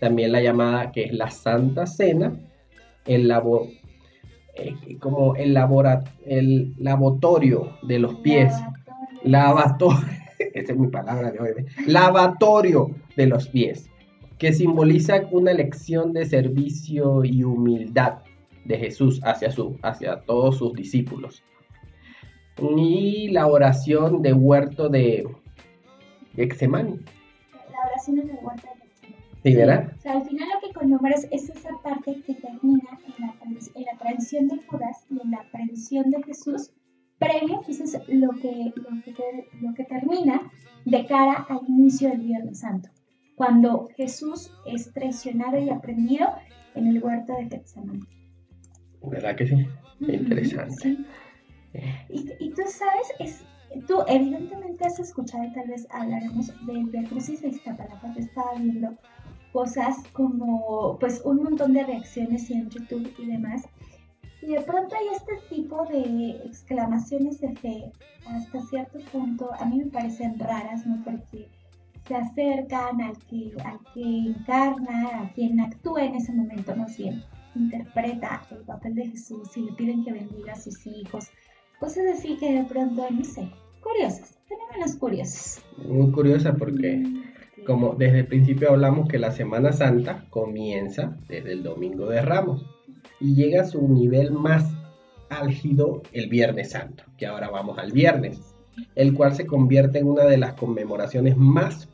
también 0.00 0.32
la 0.32 0.42
llamada 0.42 0.90
que 0.90 1.04
es 1.04 1.12
la 1.12 1.30
Santa 1.30 1.86
Cena, 1.86 2.32
el 3.06 3.28
labo, 3.28 3.68
como 5.00 5.36
el, 5.36 5.54
labora, 5.54 6.04
el 6.26 6.74
lavatorio 6.78 7.72
de 7.82 7.98
los 7.98 8.14
pies, 8.16 8.52
lavatorio, 9.22 10.00
esa 10.38 10.72
es 10.72 10.78
mi 10.78 10.88
palabra 10.88 11.30
de 11.30 11.38
hoy, 11.38 11.50
¿eh? 11.56 11.66
lavatorio 11.86 12.90
de 13.16 13.26
los 13.26 13.48
pies, 13.48 13.90
que 14.38 14.52
simboliza 14.52 15.22
una 15.30 15.52
lección 15.52 16.12
de 16.12 16.26
servicio 16.26 17.24
y 17.24 17.44
humildad 17.44 18.18
de 18.64 18.78
Jesús 18.78 19.20
hacia, 19.24 19.50
su, 19.50 19.78
hacia 19.82 20.20
todos 20.20 20.58
sus 20.58 20.72
discípulos. 20.72 21.42
Y 22.76 23.28
la 23.28 23.46
oración 23.46 24.22
de 24.22 24.32
huerto 24.32 24.88
de 24.88 25.26
Exemani. 26.36 27.00
La 27.70 27.78
oración 27.86 28.18
en 28.18 28.30
el 28.30 28.38
huerto 28.44 28.68
de 28.74 28.80
Sí, 29.42 29.56
¿verdad? 29.56 29.92
O 29.96 30.00
sea, 30.00 30.12
al 30.12 30.24
final 30.24 30.48
lo 30.54 30.59
que 30.80 30.86
conmemoras 30.86 31.26
es 31.30 31.48
esa 31.50 31.70
parte 31.82 32.22
que 32.26 32.34
termina 32.34 32.98
en 33.06 33.26
la, 33.26 33.34
en 33.74 33.84
la 33.84 33.98
tradición 33.98 34.48
de 34.48 34.62
Judas 34.66 35.04
y 35.10 35.20
en 35.22 35.30
la 35.30 35.44
tradición 35.52 36.10
de 36.10 36.22
Jesús 36.22 36.70
previo, 37.18 37.60
eso 37.68 37.84
es 37.84 37.92
lo 38.08 38.30
que, 38.30 38.72
lo 38.76 39.02
que, 39.04 39.48
lo 39.60 39.74
que 39.74 39.84
termina 39.84 40.40
de 40.86 41.06
cara 41.06 41.46
al 41.50 41.60
inicio 41.68 42.08
del 42.08 42.22
Viernes 42.22 42.60
Santo, 42.60 42.88
cuando 43.36 43.88
Jesús 43.94 44.50
es 44.64 44.90
traicionado 44.94 45.58
y 45.58 45.68
aprendido 45.68 46.28
en 46.74 46.86
el 46.86 47.02
huerto 47.02 47.34
de 47.36 47.50
Getsemaní. 47.50 48.06
¿Verdad 49.02 49.36
que 49.36 49.46
sí? 49.46 49.66
Interesante. 50.00 50.96
Y, 52.08 52.30
y, 52.40 52.50
tú 52.50 52.62
sabes, 52.66 53.12
es, 53.18 53.44
tú 53.86 54.02
evidentemente 54.08 54.86
has 54.86 54.98
escuchado 54.98 55.44
y 55.44 55.52
tal 55.52 55.68
vez 55.68 55.86
hablaremos 55.90 56.48
del 56.66 56.86
Via 56.86 57.04
Crucis 57.04 57.42
de 57.42 57.48
Iztapalapa, 57.48 58.14
te 58.14 58.20
estaba 58.20 58.54
viendo 58.54 58.96
cosas 59.52 59.96
como 60.12 60.98
pues 60.98 61.22
un 61.24 61.42
montón 61.42 61.72
de 61.72 61.84
reacciones 61.84 62.50
en 62.50 62.68
YouTube 62.70 63.12
y 63.18 63.26
demás. 63.26 63.62
Y 64.42 64.46
de 64.46 64.60
pronto 64.60 64.94
hay 64.96 65.08
este 65.14 65.54
tipo 65.54 65.84
de 65.86 66.30
exclamaciones 66.46 67.40
de 67.40 67.54
fe, 67.56 67.92
hasta 68.26 68.60
cierto 68.62 68.98
punto, 69.12 69.50
a 69.58 69.66
mí 69.66 69.78
me 69.78 69.90
parecen 69.90 70.38
raras, 70.38 70.86
¿no? 70.86 71.02
Porque 71.04 71.48
se 72.08 72.14
acercan 72.14 73.00
al 73.02 73.18
que, 73.18 73.52
al 73.64 73.78
que 73.92 74.02
encarna, 74.02 75.20
a 75.20 75.32
quien 75.34 75.60
actúa 75.60 76.04
en 76.04 76.14
ese 76.14 76.32
momento, 76.32 76.74
no 76.74 76.86
quien 76.86 77.22
interpreta 77.54 78.42
el 78.50 78.64
papel 78.64 78.94
de 78.94 79.08
Jesús 79.08 79.54
y 79.56 79.62
le 79.62 79.72
piden 79.72 80.04
que 80.04 80.12
bendiga 80.12 80.54
a 80.54 80.56
sus 80.56 80.86
hijos. 80.86 81.26
Cosas 81.78 82.04
así 82.14 82.36
que 82.38 82.52
de 82.52 82.64
pronto, 82.64 83.06
no 83.10 83.24
sé, 83.24 83.50
curiosas, 83.82 84.38
menos 84.72 84.96
curiosas. 84.96 85.62
Muy 85.86 86.10
curiosa 86.12 86.54
porque 86.54 86.96
mm 86.96 87.29
como 87.70 87.94
desde 87.94 88.18
el 88.18 88.26
principio 88.26 88.70
hablamos 88.70 89.06
que 89.06 89.20
la 89.20 89.30
Semana 89.30 89.70
Santa 89.70 90.24
comienza 90.28 91.16
desde 91.28 91.52
el 91.52 91.62
Domingo 91.62 92.08
de 92.08 92.20
Ramos 92.20 92.66
y 93.20 93.36
llega 93.36 93.62
a 93.62 93.64
su 93.64 93.86
nivel 93.86 94.32
más 94.32 94.74
álgido 95.28 96.02
el 96.12 96.28
Viernes 96.28 96.72
Santo, 96.72 97.04
que 97.16 97.26
ahora 97.26 97.48
vamos 97.48 97.78
al 97.78 97.92
viernes, 97.92 98.40
el 98.96 99.14
cual 99.14 99.36
se 99.36 99.46
convierte 99.46 100.00
en 100.00 100.08
una 100.08 100.24
de 100.24 100.36
las 100.36 100.54
conmemoraciones 100.54 101.36
más 101.36 101.88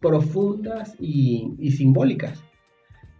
profundas 0.00 0.96
y, 0.98 1.70
simbólicas 1.70 2.42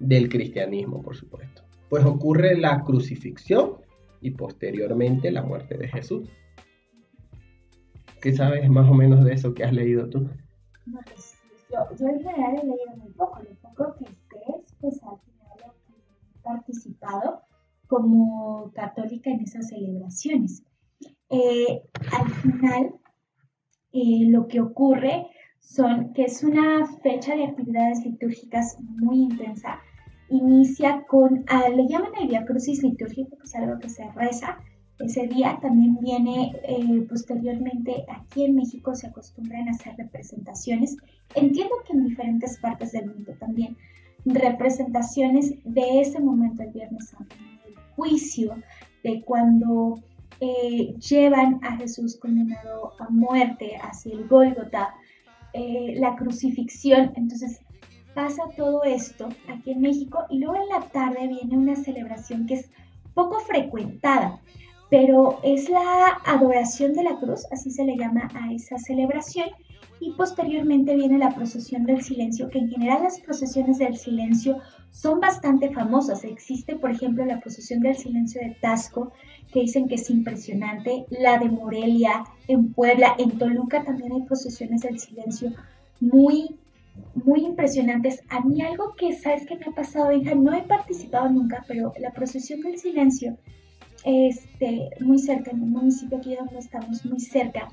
del 0.00 0.28
cristianismo, 0.28 1.00
por 1.00 1.14
supuesto. 1.14 1.62
Pues 1.88 2.04
ocurre 2.04 2.58
la 2.58 2.82
crucifixión 2.82 3.74
y 4.20 4.32
posteriormente 4.32 5.30
la 5.30 5.44
muerte 5.44 5.78
de 5.78 5.86
Jesús. 5.86 6.28
¿Qué 8.20 8.32
sabes 8.32 8.68
más 8.68 8.90
o 8.90 8.94
menos 8.94 9.24
de 9.24 9.34
eso 9.34 9.54
que 9.54 9.62
has 9.62 9.72
leído 9.72 10.08
tú? 10.08 10.28
Pues, 11.04 11.29
yo, 11.70 12.08
en 12.08 12.20
general 12.20 12.54
he 12.56 12.66
leído 12.66 12.96
muy 12.96 13.12
poco, 13.12 13.40
lo 13.40 13.54
poco 13.60 13.94
que 13.98 14.06
sé 14.06 14.76
pues 14.80 15.02
al 15.02 15.18
final 15.20 15.74
he 16.34 16.42
participado 16.42 17.42
como 17.86 18.70
católica 18.72 19.30
en 19.30 19.40
esas 19.40 19.68
celebraciones. 19.68 20.62
Eh, 21.28 21.82
al 22.12 22.30
final, 22.30 22.94
eh, 23.92 24.26
lo 24.28 24.46
que 24.46 24.60
ocurre 24.60 25.26
son 25.60 26.12
que 26.12 26.24
es 26.24 26.42
una 26.42 26.86
fecha 27.02 27.34
de 27.34 27.44
actividades 27.44 28.04
litúrgicas 28.04 28.76
muy 28.80 29.22
intensa. 29.22 29.80
Inicia 30.28 31.04
con, 31.06 31.44
ah, 31.48 31.68
le 31.68 31.88
llaman 31.88 32.12
el 32.20 32.28
Via 32.28 32.44
Crucis 32.44 32.82
litúrgico, 32.82 33.36
que 33.36 33.44
es 33.44 33.54
algo 33.56 33.78
que 33.78 33.88
se 33.88 34.08
reza 34.12 34.58
ese 35.00 35.26
día. 35.26 35.59
También 35.61 35.99
viene 36.00 36.52
eh, 36.62 37.07
posteriormente 37.09 38.04
aquí 38.09 38.45
en 38.45 38.57
México 38.57 38.95
se 38.95 39.07
acostumbran 39.07 39.69
a 39.69 39.73
hacer 39.73 39.97
representaciones. 39.97 40.97
Entiendo 41.35 41.75
que 41.87 41.92
en 41.92 42.07
diferentes 42.07 42.59
partes 42.59 42.92
del 42.92 43.07
mundo 43.07 43.33
también 43.38 43.76
representaciones 44.25 45.54
de 45.64 46.00
ese 46.00 46.21
momento 46.21 46.62
el 46.62 46.71
Viernes 46.71 47.09
Santo, 47.09 47.35
el 47.66 47.75
juicio 47.97 48.54
de 49.02 49.23
cuando 49.23 50.02
eh, 50.40 50.95
llevan 50.99 51.61
a 51.62 51.76
Jesús 51.76 52.19
condenado 52.19 52.92
a 52.99 53.09
muerte 53.09 53.76
hacia 53.83 54.12
el 54.12 54.28
Gólgota, 54.28 54.95
eh, 55.52 55.95
la 55.97 56.16
crucifixión. 56.16 57.12
Entonces 57.16 57.61
pasa 58.14 58.42
todo 58.57 58.83
esto 58.85 59.28
aquí 59.49 59.73
en 59.73 59.80
México 59.80 60.25
y 60.28 60.38
luego 60.38 60.57
en 60.57 60.69
la 60.69 60.80
tarde 60.88 61.28
viene 61.28 61.57
una 61.57 61.76
celebración 61.76 62.47
que 62.47 62.54
es 62.54 62.71
poco 63.14 63.40
frecuentada 63.40 64.40
pero 64.90 65.38
es 65.42 65.70
la 65.70 66.20
adoración 66.26 66.92
de 66.92 67.04
la 67.04 67.16
cruz, 67.18 67.47
así 67.52 67.70
se 67.70 67.85
le 67.85 67.97
llama 67.97 68.28
a 68.35 68.52
esa 68.52 68.76
celebración, 68.76 69.49
y 70.00 70.12
posteriormente 70.14 70.97
viene 70.97 71.18
la 71.18 71.35
procesión 71.35 71.85
del 71.85 72.02
silencio, 72.02 72.49
que 72.49 72.59
en 72.59 72.70
general 72.70 73.02
las 73.02 73.20
procesiones 73.20 73.78
del 73.78 73.97
silencio 73.97 74.59
son 74.90 75.20
bastante 75.20 75.70
famosas. 75.70 76.25
Existe, 76.25 76.75
por 76.76 76.90
ejemplo, 76.90 77.25
la 77.25 77.38
procesión 77.38 77.80
del 77.80 77.97
silencio 77.97 78.40
de 78.40 78.56
Tasco, 78.62 79.12
que 79.52 79.61
dicen 79.61 79.88
que 79.88 79.97
es 79.97 80.09
impresionante, 80.09 81.04
la 81.11 81.38
de 81.38 81.50
Morelia, 81.50 82.25
en 82.49 82.73
Puebla, 82.73 83.14
en 83.18 83.38
Toluca 83.38 83.85
también 83.85 84.12
hay 84.12 84.23
procesiones 84.23 84.80
del 84.82 84.99
silencio 84.99 85.52
muy 86.00 86.56
muy 87.14 87.44
impresionantes. 87.44 88.20
A 88.28 88.40
mí 88.40 88.61
algo 88.62 88.94
que, 88.94 89.12
¿sabes 89.14 89.47
que 89.47 89.56
me 89.56 89.66
ha 89.66 89.75
pasado, 89.75 90.12
hija? 90.12 90.35
No 90.35 90.52
he 90.52 90.62
participado 90.62 91.30
nunca, 91.30 91.64
pero 91.66 91.92
la 91.99 92.11
procesión 92.11 92.61
del 92.61 92.78
silencio 92.78 93.38
este, 94.04 94.90
muy 95.00 95.19
cerca, 95.19 95.50
en 95.50 95.62
un 95.62 95.71
municipio 95.71 96.19
aquí 96.19 96.35
donde 96.35 96.59
estamos, 96.59 97.04
muy 97.04 97.21
cerca. 97.21 97.69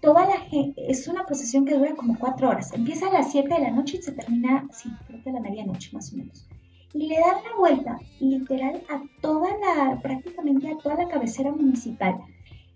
Toda 0.00 0.26
la 0.26 0.34
es 0.76 1.08
una 1.08 1.24
procesión 1.24 1.64
que 1.64 1.74
dura 1.74 1.94
como 1.94 2.18
cuatro 2.18 2.48
horas. 2.48 2.72
Empieza 2.72 3.08
a 3.08 3.12
las 3.12 3.32
7 3.32 3.48
de 3.48 3.60
la 3.60 3.70
noche 3.70 3.96
y 3.96 4.02
se 4.02 4.12
termina, 4.12 4.66
sí, 4.72 4.90
creo 5.06 5.22
que 5.22 5.30
a 5.30 5.32
la 5.32 5.40
medianoche 5.40 5.90
más 5.92 6.12
o 6.12 6.16
menos. 6.16 6.46
Y 6.92 7.08
le 7.08 7.16
dan 7.16 7.42
la 7.42 7.56
vuelta 7.58 7.98
literal 8.20 8.82
a 8.88 9.02
toda 9.20 9.48
la, 9.58 10.00
prácticamente 10.00 10.68
a 10.68 10.78
toda 10.78 10.96
la 10.96 11.08
cabecera 11.08 11.50
municipal. 11.50 12.18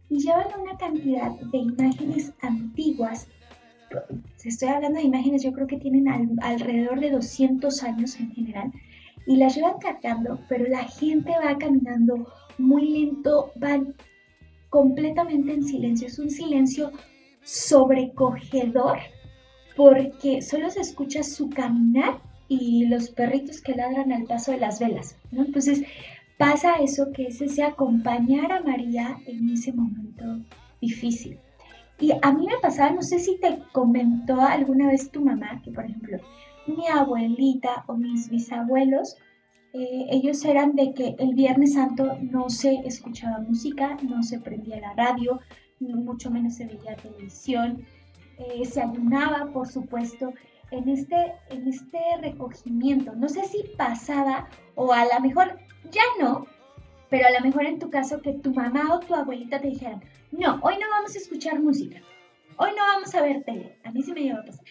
Y 0.08 0.18
llevan 0.18 0.46
una 0.60 0.76
cantidad 0.76 1.30
de 1.30 1.58
imágenes 1.58 2.32
antiguas. 2.42 3.28
Estoy 4.42 4.68
hablando 4.68 4.98
de 4.98 5.06
imágenes, 5.06 5.42
yo 5.42 5.52
creo 5.52 5.66
que 5.66 5.78
tienen 5.78 6.08
alrededor 6.42 7.00
de 7.00 7.10
200 7.10 7.82
años 7.84 8.18
en 8.18 8.32
general. 8.32 8.72
Y 9.26 9.36
las 9.36 9.54
llevan 9.54 9.78
cargando, 9.78 10.40
pero 10.48 10.66
la 10.66 10.84
gente 10.84 11.32
va 11.44 11.56
caminando 11.58 12.26
muy 12.60 12.88
lento, 12.90 13.50
van 13.56 13.94
completamente 14.68 15.52
en 15.52 15.64
silencio. 15.64 16.06
Es 16.06 16.18
un 16.18 16.30
silencio 16.30 16.92
sobrecogedor 17.42 18.98
porque 19.76 20.42
solo 20.42 20.70
se 20.70 20.80
escucha 20.80 21.22
su 21.22 21.50
caminar 21.50 22.20
y 22.48 22.86
los 22.86 23.10
perritos 23.10 23.60
que 23.60 23.74
ladran 23.74 24.12
al 24.12 24.24
paso 24.24 24.52
de 24.52 24.58
las 24.58 24.80
velas. 24.80 25.16
Entonces 25.32 25.82
pasa 26.36 26.76
eso 26.76 27.12
que 27.12 27.28
es 27.28 27.40
ese 27.40 27.62
acompañar 27.62 28.52
a 28.52 28.62
María 28.62 29.18
en 29.26 29.48
ese 29.50 29.72
momento 29.72 30.24
difícil. 30.80 31.38
Y 32.00 32.12
a 32.22 32.32
mí 32.32 32.46
me 32.46 32.58
pasaba, 32.62 32.90
no 32.90 33.02
sé 33.02 33.18
si 33.18 33.38
te 33.38 33.58
comentó 33.72 34.40
alguna 34.40 34.88
vez 34.88 35.10
tu 35.10 35.22
mamá, 35.22 35.60
que 35.62 35.70
por 35.70 35.84
ejemplo 35.84 36.18
mi 36.66 36.86
abuelita 36.88 37.84
o 37.86 37.94
mis 37.94 38.30
bisabuelos 38.30 39.16
eh, 39.72 40.06
ellos 40.10 40.44
eran 40.44 40.74
de 40.74 40.92
que 40.94 41.14
el 41.18 41.34
Viernes 41.34 41.74
Santo 41.74 42.18
no 42.20 42.50
se 42.50 42.80
escuchaba 42.84 43.38
música, 43.38 43.96
no 44.02 44.22
se 44.22 44.40
prendía 44.40 44.80
la 44.80 44.94
radio, 44.94 45.40
mucho 45.78 46.30
menos 46.30 46.54
se 46.54 46.66
veía 46.66 46.96
televisión, 46.96 47.84
eh, 48.38 48.64
se 48.64 48.82
ayunaba, 48.82 49.52
por 49.52 49.68
supuesto, 49.68 50.32
en 50.70 50.88
este, 50.88 51.34
en 51.50 51.68
este 51.68 51.98
recogimiento. 52.20 53.14
No 53.14 53.28
sé 53.28 53.44
si 53.44 53.64
pasaba 53.76 54.48
o 54.74 54.92
a 54.92 55.04
lo 55.04 55.20
mejor 55.20 55.58
ya 55.90 56.02
no, 56.20 56.46
pero 57.08 57.26
a 57.26 57.30
lo 57.30 57.40
mejor 57.40 57.66
en 57.66 57.78
tu 57.78 57.90
caso 57.90 58.20
que 58.22 58.34
tu 58.34 58.52
mamá 58.52 58.94
o 58.94 59.00
tu 59.00 59.14
abuelita 59.14 59.60
te 59.60 59.68
dijeran, 59.68 60.02
no, 60.30 60.60
hoy 60.62 60.74
no 60.74 60.88
vamos 60.90 61.14
a 61.14 61.18
escuchar 61.18 61.60
música, 61.60 62.00
hoy 62.56 62.70
no 62.70 62.82
vamos 62.94 63.14
a 63.14 63.22
ver 63.22 63.42
tele. 63.44 63.78
A 63.84 63.90
mí 63.90 64.02
sí 64.02 64.12
me 64.12 64.22
lleva 64.22 64.40
a 64.40 64.44
pasar. 64.44 64.64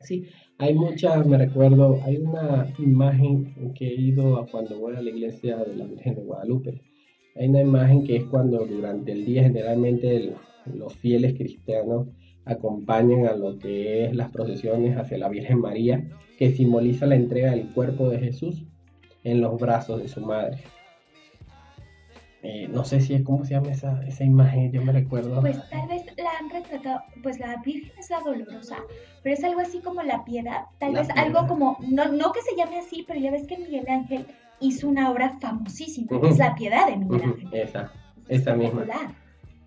Sí, 0.00 0.28
hay 0.58 0.74
muchas, 0.74 1.26
me 1.26 1.36
recuerdo, 1.36 2.00
hay 2.04 2.16
una 2.16 2.72
imagen 2.78 3.74
que 3.74 3.88
he 3.88 3.94
ido 3.94 4.38
a 4.38 4.46
cuando 4.46 4.78
voy 4.78 4.96
a 4.96 5.02
la 5.02 5.10
iglesia 5.10 5.56
de 5.58 5.76
la 5.76 5.84
Virgen 5.84 6.14
de 6.14 6.22
Guadalupe. 6.22 6.82
Hay 7.34 7.48
una 7.48 7.60
imagen 7.60 8.04
que 8.04 8.16
es 8.16 8.24
cuando 8.24 8.64
durante 8.64 9.12
el 9.12 9.26
día 9.26 9.42
generalmente 9.42 10.32
los 10.72 10.94
fieles 10.94 11.34
cristianos 11.34 12.08
acompañan 12.46 13.26
a 13.26 13.34
lo 13.34 13.58
que 13.58 14.06
es 14.06 14.16
las 14.16 14.30
procesiones 14.30 14.96
hacia 14.96 15.18
la 15.18 15.28
Virgen 15.28 15.60
María, 15.60 16.08
que 16.38 16.52
simboliza 16.52 17.04
la 17.06 17.16
entrega 17.16 17.50
del 17.50 17.68
cuerpo 17.74 18.08
de 18.08 18.18
Jesús 18.18 18.64
en 19.24 19.42
los 19.42 19.60
brazos 19.60 20.00
de 20.00 20.08
su 20.08 20.20
madre. 20.22 20.58
Eh, 22.48 22.68
no 22.68 22.84
sé 22.84 23.00
si 23.00 23.12
es 23.14 23.22
cómo 23.24 23.44
se 23.44 23.54
llama 23.54 23.72
esa, 23.72 24.00
esa 24.06 24.22
imagen, 24.22 24.70
yo 24.70 24.80
me 24.80 24.92
recuerdo. 24.92 25.40
Pues 25.40 25.58
tal 25.68 25.88
vez 25.88 26.04
la 26.16 26.30
han 26.38 26.48
retratado, 26.48 27.00
pues 27.20 27.40
la 27.40 27.60
Virgen 27.64 27.90
es 27.98 28.08
la 28.08 28.20
dolorosa, 28.20 28.76
pero 29.24 29.34
es 29.34 29.42
algo 29.42 29.60
así 29.60 29.80
como 29.80 30.00
la 30.04 30.24
piedad, 30.24 30.66
tal 30.78 30.94
vez 30.94 31.08
algo 31.16 31.48
como, 31.48 31.76
no, 31.90 32.04
no 32.12 32.30
que 32.30 32.40
se 32.42 32.56
llame 32.56 32.78
así, 32.78 33.04
pero 33.08 33.18
ya 33.18 33.32
ves 33.32 33.48
que 33.48 33.58
Miguel 33.58 33.88
Ángel 33.88 34.26
hizo 34.60 34.88
una 34.88 35.10
obra 35.10 35.30
famosísima, 35.40 36.06
es 36.22 36.38
la 36.38 36.54
piedad 36.54 36.86
de 36.86 36.98
Miguel 36.98 37.22
Ángel. 37.24 37.48
Esa, 37.52 37.90
esa 38.28 38.54
misma. 38.54 38.86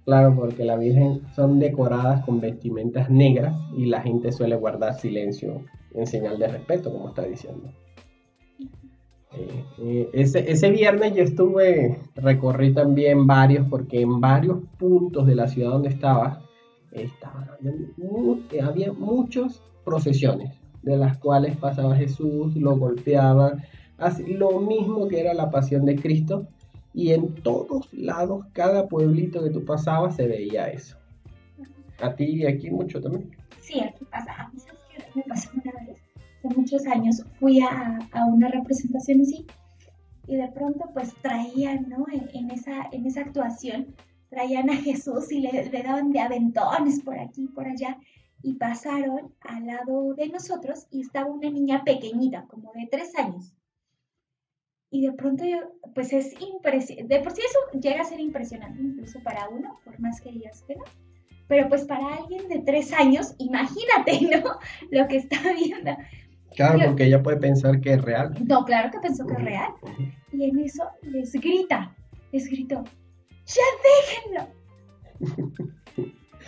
Claro, 0.06 0.34
porque 0.34 0.64
la 0.64 0.78
Virgen 0.78 1.22
son 1.36 1.60
decoradas 1.60 2.24
con 2.24 2.40
vestimentas 2.40 3.10
negras 3.10 3.58
y 3.76 3.88
la 3.88 4.02
gente 4.02 4.32
suele 4.32 4.56
guardar 4.56 4.94
silencio 4.98 5.66
en 5.94 6.08
señal 6.08 6.40
de 6.40 6.48
respeto, 6.48 6.94
como 6.94 7.10
está 7.10 7.24
diciendo. 7.24 7.74
Eh, 9.32 9.64
eh, 9.78 10.10
ese, 10.14 10.52
ese, 10.52 10.72
viernes 10.72 11.14
yo 11.14 11.24
estuve, 11.24 12.00
recorrí 12.16 12.74
también 12.74 13.28
varios, 13.28 13.68
porque 13.70 14.02
en 14.02 14.20
varios 14.20 14.60
puntos 14.78 15.28
de 15.28 15.36
la 15.36 15.48
ciudad 15.48 15.72
donde 15.72 15.90
estaba, 15.90 16.42
estaba 16.92 17.58
había 18.64 18.92
muchas 18.92 19.62
procesiones, 19.86 20.52
de 20.82 20.98
las 20.98 21.18
cuales 21.20 21.56
pasaba 21.58 21.96
Jesús, 21.96 22.56
lo 22.56 22.76
golpeaba, 22.78 23.54
así, 24.00 24.34
lo 24.34 24.60
mismo 24.60 25.08
que 25.08 25.20
era 25.20 25.34
la 25.36 25.52
pasión 25.52 25.86
de 25.86 25.96
Cristo, 25.96 26.48
y 26.94 27.12
en 27.12 27.36
todos 27.36 27.94
lados, 27.94 28.46
cada 28.54 28.88
pueblito 28.88 29.44
que 29.44 29.52
tú 29.52 29.64
pasabas 29.64 30.16
se 30.16 30.28
veía 30.28 30.70
eso. 30.70 30.98
¿A 32.02 32.16
ti 32.16 32.26
y 32.26 32.46
aquí 32.46 32.72
mucho 32.72 33.00
también? 33.02 33.30
Sí, 33.62 33.80
aquí 33.80 34.06
pasa. 34.06 34.50
¿Sabes 34.58 34.80
qué 34.90 35.20
me 35.20 35.24
pasó 35.24 35.50
una 35.54 35.86
vez? 35.86 35.99
Hace 36.40 36.56
muchos 36.56 36.86
años 36.88 37.24
fui 37.40 37.62
a, 37.62 38.00
a 38.12 38.26
una 38.26 38.48
representación 38.48 39.22
así 39.22 39.46
y 40.30 40.36
de 40.36 40.48
pronto 40.50 40.90
pues 40.94 41.14
traían, 41.22 41.90
¿no? 41.90 42.06
En, 42.12 42.52
esa, 42.52 42.88
en 42.92 43.06
esa 43.06 43.22
actuación, 43.22 43.96
traían 44.30 44.70
a 44.70 44.76
Jesús 44.76 45.32
y 45.32 45.42
le, 45.42 45.70
le 45.70 45.84
daban 45.84 46.12
de 46.12 46.20
aventones 46.20 47.02
por 47.02 47.18
aquí 47.18 47.48
por 47.48 47.68
allá 47.68 47.98
y 48.44 48.54
pasaron 48.54 49.34
al 49.42 49.66
lado 49.66 50.14
de 50.14 50.30
nosotros 50.30 50.88
y 50.92 51.02
estaba 51.02 51.32
una 51.32 51.50
niña 51.50 51.84
pequeñita, 51.84 52.46
como 52.48 52.72
de 52.74 52.88
tres 52.90 53.18
años. 53.18 53.54
Y 54.92 55.06
de 55.06 55.14
pronto 55.14 55.46
yo, 55.46 55.58
pues 55.94 56.14
es 56.14 56.34
impresionante, 56.40 57.16
de 57.16 57.22
por 57.22 57.32
sí 57.32 57.42
eso 57.42 57.80
llega 57.80 58.02
a 58.02 58.06
ser 58.06 58.20
impresionante, 58.20 58.82
incluso 58.82 59.22
para 59.22 59.50
uno, 59.50 59.80
por 59.84 60.00
más 60.00 60.22
que 60.22 60.32
digas 60.32 60.64
que 60.64 60.76
no. 60.76 60.84
Pero 61.48 61.68
pues 61.68 61.86
para 61.86 62.16
alguien 62.16 62.48
de 62.48 62.60
tres 62.60 62.94
años, 62.94 63.36
imagínate, 63.40 64.22
¿no? 64.44 64.60
Lo 64.92 65.08
que 65.08 65.18
está 65.18 65.38
viendo. 65.54 65.98
Claro, 66.56 66.80
porque 66.88 67.06
ella 67.06 67.22
puede 67.22 67.38
pensar 67.38 67.80
que 67.80 67.94
es 67.94 68.02
real. 68.02 68.36
No, 68.46 68.66
claro 68.66 68.90
que 68.92 69.00
pensó 69.00 69.26
que 69.26 69.34
es 69.34 69.44
real. 69.44 69.72
Y 70.32 70.50
en 70.50 70.60
eso 70.60 70.84
les 71.04 71.32
grita, 71.34 71.96
les 72.32 72.48
gritó, 72.48 72.84
¡ya 73.46 73.64
déjenlo! 73.84 74.48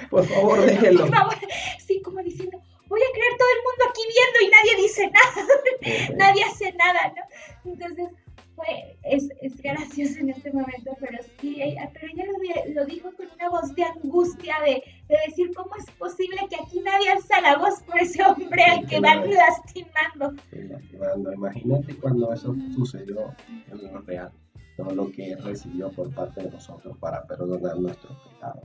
Por 0.09 0.25
favor, 0.25 0.61
déjenlo. 0.65 1.01
Por 1.05 1.15
favor. 1.15 1.35
Sí, 1.79 2.01
como 2.01 2.21
diciendo, 2.21 2.59
voy 2.87 3.01
a 3.01 3.13
creer 3.13 3.33
todo 3.37 3.47
el 3.55 3.61
mundo 3.63 3.83
aquí 3.89 4.01
viendo 4.11 4.37
y 4.41 4.49
nadie 4.51 4.83
dice 4.83 5.11
nada, 5.11 6.17
nadie 6.17 6.43
hace 6.43 6.73
nada, 6.73 7.13
¿no? 7.15 7.71
Entonces, 7.71 8.09
es, 9.03 9.29
es 9.41 9.61
gracioso 9.61 10.19
en 10.19 10.29
este 10.29 10.51
momento, 10.51 10.95
pero 10.99 11.17
sí, 11.39 11.57
pero 11.93 12.07
ella 12.13 12.25
lo, 12.73 12.85
dijo 12.85 13.09
con 13.15 13.25
una 13.35 13.49
voz 13.49 13.75
de 13.75 13.83
angustia, 13.83 14.55
de, 14.65 14.83
de, 15.07 15.17
decir, 15.27 15.51
¿cómo 15.55 15.71
es 15.77 15.89
posible 15.95 16.37
que 16.49 16.55
aquí 16.55 16.79
nadie 16.83 17.11
alza 17.11 17.41
la 17.41 17.57
voz 17.57 17.81
por 17.83 17.99
ese 17.99 18.23
hombre 18.23 18.63
al 18.63 18.85
que 18.87 18.99
van 18.99 19.29
lastimando? 19.29 20.33
lastimando. 20.51 21.33
Imagínate 21.33 21.95
cuando 21.95 22.33
eso 22.33 22.55
sucedió 22.75 23.33
en 23.71 23.93
lo 23.93 24.01
real, 24.01 24.31
todo 24.77 24.91
lo 24.91 25.11
que 25.11 25.35
recibió 25.35 25.89
por 25.91 26.13
parte 26.13 26.43
de 26.43 26.51
nosotros 26.51 26.97
para 26.97 27.25
perdonar 27.25 27.79
nuestros 27.79 28.17
pecados. 28.19 28.63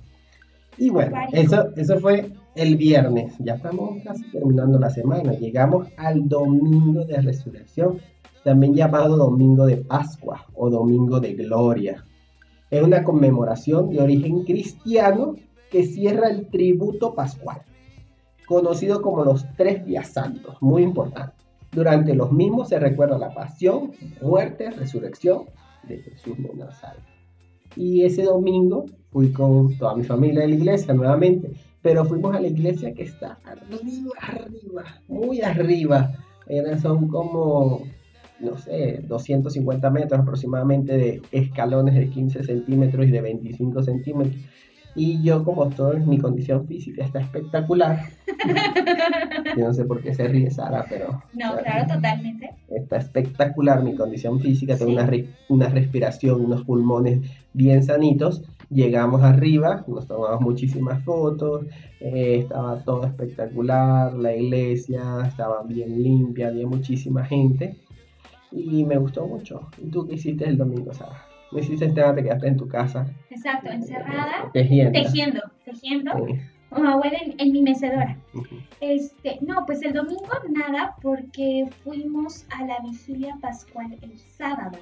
Y 0.79 0.91
bueno, 0.91 1.17
eso, 1.33 1.73
eso 1.77 1.99
fue 2.01 2.31
el 2.55 2.77
viernes. 2.77 3.35
Ya 3.39 3.55
estamos 3.55 4.03
casi 4.05 4.31
terminando 4.31 4.79
la 4.79 4.91
semana. 4.91 5.33
Llegamos 5.33 5.89
al 5.97 6.29
domingo 6.29 7.05
de 7.05 7.21
resurrección 7.23 7.99
también 8.47 8.75
llamado 8.75 9.17
Domingo 9.17 9.67
de 9.67 9.79
Pascua 9.79 10.47
o 10.55 10.71
Domingo 10.71 11.19
de 11.19 11.35
Gloria. 11.35 12.05
Es 12.71 12.81
una 12.81 13.03
conmemoración 13.03 13.91
de 13.91 14.01
origen 14.01 14.45
cristiano 14.45 15.35
que 15.69 15.85
cierra 15.85 16.29
el 16.31 16.47
tributo 16.47 17.13
pascual, 17.13 17.63
conocido 18.47 19.03
como 19.03 19.25
los 19.25 19.45
tres 19.57 19.85
días 19.85 20.11
santos, 20.13 20.57
muy 20.61 20.85
importante. 20.85 21.35
Durante 21.73 22.15
los 22.15 22.31
mismos 22.31 22.69
se 22.69 22.79
recuerda 22.79 23.19
la 23.19 23.35
pasión, 23.35 23.91
muerte, 24.23 24.71
resurrección 24.71 25.47
de 25.89 25.99
Jesús 25.99 26.39
de 26.39 26.55
Nazaret. 26.55 27.03
Y 27.75 28.05
ese 28.05 28.23
domingo 28.23 28.87
fui 29.11 29.33
con 29.33 29.77
toda 29.77 29.97
mi 29.97 30.05
familia 30.05 30.45
a 30.45 30.47
la 30.47 30.55
iglesia 30.55 30.95
nuevamente, 30.95 31.51
pero 31.83 32.05
fuimos 32.05 32.33
a 32.37 32.39
la 32.39 32.47
iglesia 32.47 32.95
que 32.95 33.03
está 33.03 33.41
arriba, 33.45 34.13
arriba, 34.21 34.85
muy 35.09 35.41
arriba. 35.41 36.13
son 36.81 37.09
como 37.09 37.83
no 38.41 38.57
sé, 38.57 39.03
250 39.07 39.91
metros 39.91 40.21
aproximadamente 40.21 40.97
de 40.97 41.23
escalones 41.33 41.95
de 41.95 42.09
15 42.09 42.45
centímetros 42.45 43.07
y 43.07 43.11
de 43.11 43.21
25 43.21 43.83
centímetros. 43.83 44.43
Y 44.99 45.23
yo, 45.23 45.45
como 45.45 45.69
todo, 45.69 45.95
mi 45.99 46.19
condición 46.19 46.67
física 46.67 47.05
está 47.05 47.21
espectacular. 47.21 48.01
yo 49.57 49.65
no 49.67 49.75
sé 49.75 49.85
por 49.85 50.03
qué 50.03 50.15
se 50.15 50.27
ríe 50.27 50.51
Sara, 50.51 50.87
pero... 50.89 51.23
No, 51.35 51.55
claro, 51.59 51.95
totalmente. 51.95 52.55
Está 52.69 52.97
espectacular 52.97 53.83
mi 53.83 53.95
condición 53.95 54.41
física, 54.41 54.77
tengo 54.77 54.93
una, 54.93 55.09
una 55.51 55.69
respiración, 55.69 56.43
unos 56.43 56.65
pulmones 56.65 57.21
bien 57.53 57.83
sanitos. 57.83 58.43
Llegamos 58.71 59.23
arriba, 59.23 59.85
nos 59.87 60.07
tomamos 60.07 60.41
muchísimas 60.41 61.05
fotos, 61.05 61.67
eh, 62.01 62.39
estaba 62.41 62.79
todo 62.79 63.05
espectacular, 63.05 64.15
la 64.15 64.35
iglesia 64.35 65.03
estaba 65.29 65.63
bien 65.63 66.03
limpia, 66.03 66.49
había 66.49 66.67
muchísima 66.67 67.25
gente 67.27 67.77
y 68.53 68.85
me 68.85 68.97
gustó 68.97 69.27
mucho. 69.27 69.69
¿Y 69.79 69.91
tú 69.91 70.07
qué 70.07 70.15
hiciste 70.15 70.45
el 70.45 70.57
domingo, 70.57 70.93
Sara? 70.93 71.27
Me 71.53 71.61
hiciste 71.61 71.89
nada, 71.89 72.15
te 72.15 72.23
quedaste 72.23 72.49
en 72.49 72.57
tu 72.57 72.69
casa. 72.69 73.07
Exacto, 73.31 73.71
encerrada. 73.71 74.51
Tejiendo. 74.53 74.93
Tejiendo, 74.93 75.41
tejiendo. 75.65 76.13
Como 76.71 76.89
abuela 76.89 77.19
en, 77.39 77.53
mi 77.53 77.63
mecedora. 77.63 78.19
Este, 78.81 79.39
no, 79.41 79.65
pues 79.65 79.83
el 79.83 79.93
domingo 79.93 80.33
nada, 80.51 80.97
porque 81.01 81.69
fuimos 81.85 82.45
a 82.51 82.65
la 82.67 82.79
vigilia 82.81 83.37
pascual 83.41 83.97
el 84.03 84.19
sábado. 84.19 84.79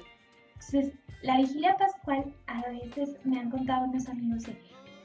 Entonces, 0.53 0.93
la 1.21 1.37
vigilia 1.37 1.75
pascual, 1.77 2.33
a 2.47 2.63
veces 2.69 3.17
me 3.23 3.39
han 3.39 3.51
contado 3.51 3.85
unos 3.85 4.09
amigos 4.09 4.43
de, 4.43 4.57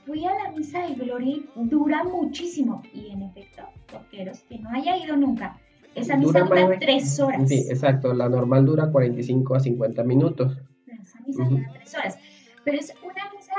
fui 0.07 0.25
a 0.25 0.35
la 0.35 0.51
misa 0.53 0.87
de 0.87 0.95
gloria 0.95 1.37
y 1.37 1.69
dura 1.69 2.03
muchísimo. 2.05 2.83
Y 2.95 3.11
en 3.11 3.23
efecto, 3.23 3.63
toqueros, 3.87 4.41
que 4.49 4.59
no 4.59 4.71
haya 4.71 4.97
ido 4.97 5.17
nunca, 5.17 5.59
esa 5.95 6.17
misa 6.17 6.41
dura, 6.41 6.79
tres 6.79 7.19
horas. 7.21 7.49
Sí, 7.49 7.67
exacto. 7.69 8.15
La 8.15 8.29
normal 8.29 8.65
dura 8.65 8.91
45 8.91 9.55
a 9.55 9.61
50 9.61 10.05
minutos. 10.05 10.57
Esa 10.87 11.21
misa 11.21 11.45
dura 11.45 11.71
tres 11.73 11.95
horas. 11.95 12.19
Pero 12.65 12.79
es 12.79 12.95
una 13.03 13.31
misa 13.37 13.55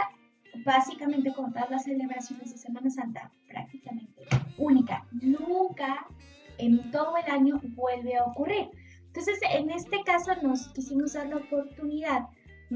básicamente 0.65 1.33
como 1.33 1.51
todas 1.51 1.69
las 1.69 1.83
celebraciones 1.83 2.51
de 2.51 2.57
Semana 2.57 2.89
Santa, 2.89 3.31
prácticamente 3.47 4.11
única. 4.57 5.05
Nunca 5.21 6.05
en 6.57 6.91
todo 6.91 7.15
el 7.17 7.31
año 7.31 7.59
vuelve 7.75 8.17
a 8.17 8.25
ocurrir. 8.25 8.69
Entonces, 9.07 9.39
en 9.53 9.69
este 9.71 10.03
caso 10.05 10.31
nos 10.41 10.69
quisimos 10.69 11.13
dar 11.13 11.27
la 11.27 11.37
oportunidad 11.37 12.27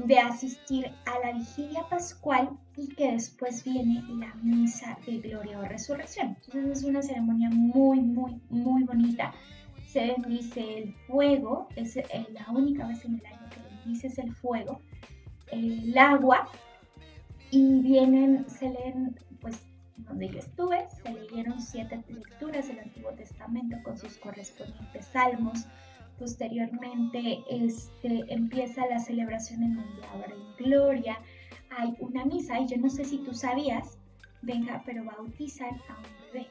de 0.04 0.18
asistir 0.18 0.92
a 1.06 1.18
la 1.20 1.32
vigilia 1.32 1.88
pascual 1.88 2.50
y 2.76 2.88
que 2.88 3.12
después 3.12 3.64
viene 3.64 4.04
la 4.18 4.34
misa 4.42 4.98
de 5.06 5.18
gloria 5.18 5.58
o 5.58 5.62
resurrección. 5.62 6.36
Entonces 6.44 6.78
es 6.78 6.84
una 6.84 7.02
ceremonia 7.02 7.48
muy, 7.50 8.00
muy, 8.00 8.38
muy 8.50 8.84
bonita. 8.84 9.32
Se 9.88 10.08
bendice 10.08 10.78
el 10.78 10.94
fuego, 11.06 11.68
es 11.76 11.96
la 11.96 12.46
única 12.50 12.86
vez 12.86 13.04
en 13.06 13.14
el 13.14 13.26
año 13.26 13.48
que 13.48 13.74
bendices 13.74 14.18
el 14.18 14.34
fuego, 14.34 14.80
el 15.50 15.96
agua 15.96 16.50
y 17.50 17.80
vienen, 17.80 18.44
se 18.50 18.68
leen, 18.68 19.18
pues 19.40 19.62
donde 19.96 20.28
yo 20.28 20.40
estuve, 20.40 20.86
se 21.02 21.10
leyeron 21.10 21.58
siete 21.58 22.04
lecturas 22.08 22.68
del 22.68 22.80
Antiguo 22.80 23.12
Testamento 23.12 23.78
con 23.82 23.96
sus 23.96 24.18
correspondientes 24.18 25.06
salmos, 25.06 25.66
Posteriormente 26.18 27.42
este, 27.50 28.24
empieza 28.28 28.86
la 28.86 28.98
celebración 28.98 29.62
en 29.62 29.76
donde 29.76 30.06
ahora 30.12 30.32
en 30.34 30.64
Gloria 30.64 31.18
hay 31.78 31.94
una 32.00 32.24
misa 32.24 32.58
y 32.60 32.66
yo 32.66 32.76
no 32.78 32.88
sé 32.88 33.04
si 33.04 33.18
tú 33.18 33.34
sabías, 33.34 33.98
venga, 34.42 34.82
pero 34.86 35.04
bautizan 35.04 35.74
a 35.88 35.96
un 35.98 36.32
bebé. 36.32 36.46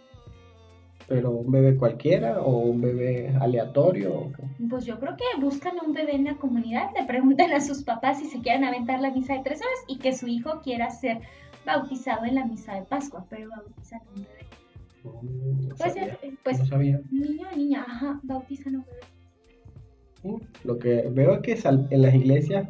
¿Pero 1.08 1.32
un 1.32 1.51
bebé 1.51 1.78
cualquiera 1.78 2.41
o 2.41 2.58
un 2.58 2.82
bebé 2.82 3.30
aleatorio? 3.39 4.32
Pues 4.69 4.86
yo 4.86 4.99
creo 4.99 5.15
que 5.15 5.39
buscan 5.41 5.73
un 5.86 5.93
bebé 5.93 6.15
en 6.15 6.25
la 6.25 6.36
comunidad, 6.36 6.89
le 6.97 7.06
preguntan 7.06 7.51
a 7.54 7.62
sus 7.62 7.84
papás 7.84 8.19
si 8.19 8.25
se 8.25 8.41
quieren 8.41 8.63
aventar 8.63 8.99
la 9.01 9.12
misa 9.12 9.34
de 9.34 9.43
tres 9.43 9.62
horas 9.62 9.80
y 9.88 9.97
que 9.99 10.15
su 10.15 10.28
hijo 10.28 10.62
quiera 10.63 10.89
ser 10.89 11.21
bautizado 11.65 12.25
en 12.25 12.36
la 12.36 12.45
misa 12.45 12.75
de 12.75 12.84
Pascua, 12.84 13.25
pero 13.30 13.49
bautizan 13.49 14.01
a 14.01 14.10
un 14.15 14.23
bebé. 14.23 14.45
No 15.04 15.75
Pues, 15.75 15.93
sabía, 15.93 16.17
eh, 16.23 16.34
pues 16.43 16.60
no 16.60 16.65
sabía. 16.65 17.01
niño 17.12 17.47
o 17.51 17.56
niña, 17.56 17.86
ajá, 17.88 18.19
bautizan 18.23 18.75
a 18.75 18.78
un 18.80 18.86
bebé. 18.86 18.99
Lo 20.63 20.77
que 20.77 21.09
veo 21.11 21.35
es 21.35 21.41
que 21.41 21.69
en 21.89 22.01
las 22.01 22.15
iglesias 22.15 22.67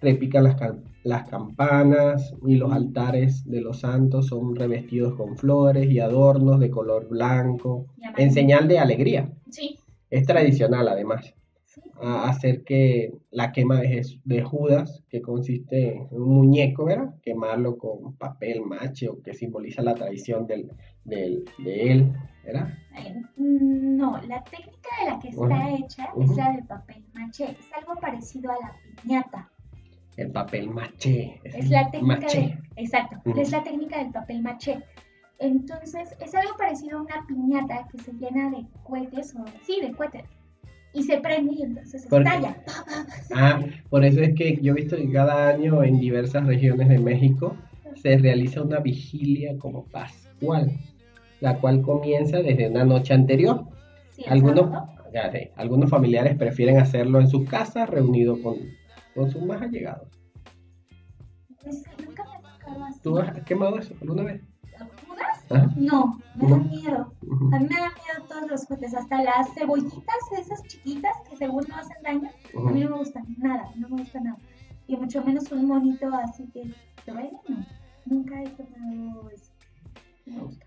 repican 0.00 0.44
las, 0.44 0.56
las 1.04 1.28
campanas 1.28 2.34
y 2.46 2.56
los 2.56 2.72
altares 2.72 3.44
de 3.44 3.60
los 3.60 3.80
santos 3.80 4.26
son 4.26 4.54
revestidos 4.54 5.14
con 5.14 5.36
flores 5.36 5.90
y 5.90 6.00
adornos 6.00 6.60
de 6.60 6.70
color 6.70 7.08
blanco, 7.08 7.86
en 8.16 8.32
señal 8.32 8.68
de 8.68 8.78
alegría. 8.78 9.32
Sí, 9.50 9.78
Es 10.10 10.26
tradicional 10.26 10.88
además. 10.88 11.34
A- 12.00 12.28
hacer 12.28 12.64
que 12.64 13.12
la 13.30 13.52
quema 13.52 13.80
de, 13.80 13.88
Jes- 13.88 14.20
de 14.24 14.42
Judas, 14.42 15.02
que 15.08 15.20
consiste 15.22 15.96
en 15.96 16.08
un 16.22 16.28
muñeco, 16.34 16.84
¿verdad? 16.86 17.14
Quemarlo 17.22 17.76
con 17.78 18.14
papel 18.16 18.60
mache 18.62 19.08
o 19.08 19.20
que 19.22 19.34
simboliza 19.34 19.82
la 19.82 19.94
traición 19.94 20.46
del, 20.46 20.70
del- 21.04 21.44
de 21.58 21.92
él, 21.92 22.12
¿verdad? 22.44 22.68
Mm, 23.36 23.96
No, 23.96 24.20
la 24.22 24.42
técnica 24.44 24.90
de 25.04 25.10
la 25.10 25.18
que 25.20 25.28
está 25.28 25.70
hecha 25.74 26.08
es 26.20 26.36
la 26.36 26.52
del 26.52 26.64
papel 26.66 27.04
maché. 27.14 27.44
Es 27.52 27.72
algo 27.76 27.98
parecido 28.00 28.50
a 28.50 28.54
la 28.54 28.76
piñata. 29.02 29.48
El 30.16 30.30
papel 30.32 30.68
maché. 30.68 31.40
Es 31.44 31.70
la 31.70 31.90
técnica 31.90 32.16
maché. 32.20 32.38
de- 32.40 32.58
exacto, 32.82 33.16
es 33.40 33.50
la 33.50 33.62
técnica 33.62 33.98
del 33.98 34.10
papel 34.12 34.42
maché. 34.42 34.82
Entonces, 35.38 36.14
es 36.20 36.34
algo 36.34 36.56
parecido 36.56 36.98
a 36.98 37.02
una 37.02 37.24
piñata 37.26 37.88
que 37.90 37.98
se 37.98 38.12
llena 38.12 38.50
de 38.50 38.64
cohetes, 38.84 39.34
o 39.36 39.44
sí, 39.64 39.80
de 39.80 39.92
cohetes. 39.92 40.24
Y 40.94 41.02
se 41.02 41.18
prende 41.18 41.54
y 41.54 41.62
entonces 41.62 42.06
¿Por 42.06 42.22
qué? 42.22 42.28
estalla. 42.28 42.56
Ah, 43.34 43.60
por 43.88 44.04
eso 44.04 44.20
es 44.20 44.34
que 44.34 44.58
yo 44.60 44.72
he 44.72 44.76
visto 44.76 44.96
que 44.96 45.10
cada 45.10 45.48
año 45.48 45.82
en 45.82 45.98
diversas 45.98 46.46
regiones 46.46 46.88
de 46.88 46.98
México 46.98 47.56
se 47.96 48.18
realiza 48.18 48.62
una 48.62 48.80
vigilia 48.80 49.56
como 49.58 49.84
pascual, 49.86 50.70
la 51.40 51.58
cual 51.58 51.80
comienza 51.82 52.42
desde 52.42 52.68
una 52.68 52.84
noche 52.84 53.14
anterior. 53.14 53.64
Sí, 54.10 54.24
Algunos, 54.28 54.70
ya 55.14 55.32
algunos 55.56 55.88
familiares 55.88 56.36
prefieren 56.36 56.78
hacerlo 56.78 57.20
en 57.20 57.28
su 57.28 57.44
casa, 57.44 57.86
reunido 57.86 58.40
con, 58.42 58.56
con 59.14 59.30
sus 59.30 59.42
más 59.42 59.62
allegados. 59.62 60.08
Pues, 61.62 61.82
nunca 62.04 62.24
me 62.24 62.84
así. 62.86 63.00
¿Tú 63.02 63.18
has 63.18 63.40
quemado 63.44 63.78
eso 63.78 63.94
alguna 64.00 64.24
vez? 64.24 64.42
No, 65.76 66.18
me 66.34 66.48
da 66.48 66.56
miedo. 66.56 67.12
A 67.52 67.58
mí 67.58 67.66
me 67.68 67.80
da 67.80 67.90
miedo 67.90 68.26
todos 68.28 68.50
los 68.50 68.66
cohetes, 68.66 68.94
hasta 68.94 69.22
las 69.22 69.52
cebollitas, 69.54 70.16
esas 70.38 70.62
chiquitas 70.64 71.12
que 71.28 71.36
según 71.36 71.64
no 71.68 71.76
hacen 71.76 71.96
daño. 72.02 72.30
A 72.54 72.70
mí 72.70 72.80
no 72.80 72.90
me 72.90 72.98
gustan 72.98 73.24
nada, 73.38 73.70
no 73.76 73.88
me 73.88 74.02
gusta 74.02 74.20
nada. 74.20 74.38
Y 74.86 74.96
mucho 74.96 75.22
menos 75.24 75.50
un 75.52 75.66
monito 75.66 76.08
así 76.14 76.46
que 76.52 76.74
te 77.04 77.12
no. 77.12 77.66
Nunca 78.06 78.42
he 78.42 78.48
tomado 78.48 79.30
eso. 79.30 79.52
No 80.26 80.36
me 80.36 80.42
gusta. 80.42 80.66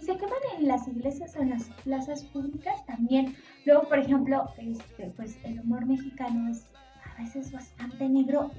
Y 0.00 0.04
se 0.04 0.16
queman 0.16 0.38
en 0.58 0.68
las 0.68 0.88
iglesias 0.88 1.36
o 1.36 1.42
en 1.42 1.50
las 1.50 1.64
plazas 1.84 2.24
públicas 2.24 2.84
también. 2.86 3.34
Luego, 3.64 3.88
por 3.88 3.98
ejemplo, 3.98 4.50
este, 4.58 5.10
pues 5.16 5.38
el 5.44 5.60
humor 5.60 5.86
mexicano 5.86 6.50
es 6.50 6.66
a 7.04 7.22
veces 7.22 7.52
bastante 7.52 8.08
negro 8.08 8.50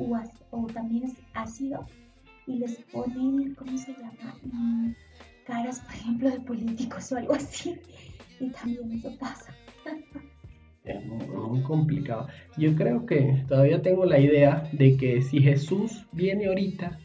o, 0.51 0.67
también 0.67 1.03
es 1.03 1.13
ácido. 1.33 1.85
Y 2.47 2.57
les 2.59 2.77
ponen, 2.91 3.55
¿cómo 3.55 3.77
se 3.77 3.93
llama? 3.93 4.95
Caras, 5.45 5.79
por 5.81 5.93
ejemplo, 5.93 6.31
de 6.31 6.39
políticos 6.39 7.11
o 7.11 7.17
algo 7.17 7.33
así. 7.33 7.79
Y 8.37 8.49
también 8.49 8.91
eso 8.91 9.15
pasa. 9.17 9.55
Es 10.83 11.05
muy, 11.05 11.61
complicado. 11.61 12.27
Yo 12.57 12.75
creo 12.75 13.05
que 13.05 13.45
todavía 13.47 13.81
tengo 13.81 14.05
la 14.05 14.19
idea 14.19 14.67
de 14.73 14.97
que 14.97 15.21
si 15.21 15.39
Jesús 15.39 16.05
viene 16.11 16.47
ahorita, 16.47 16.99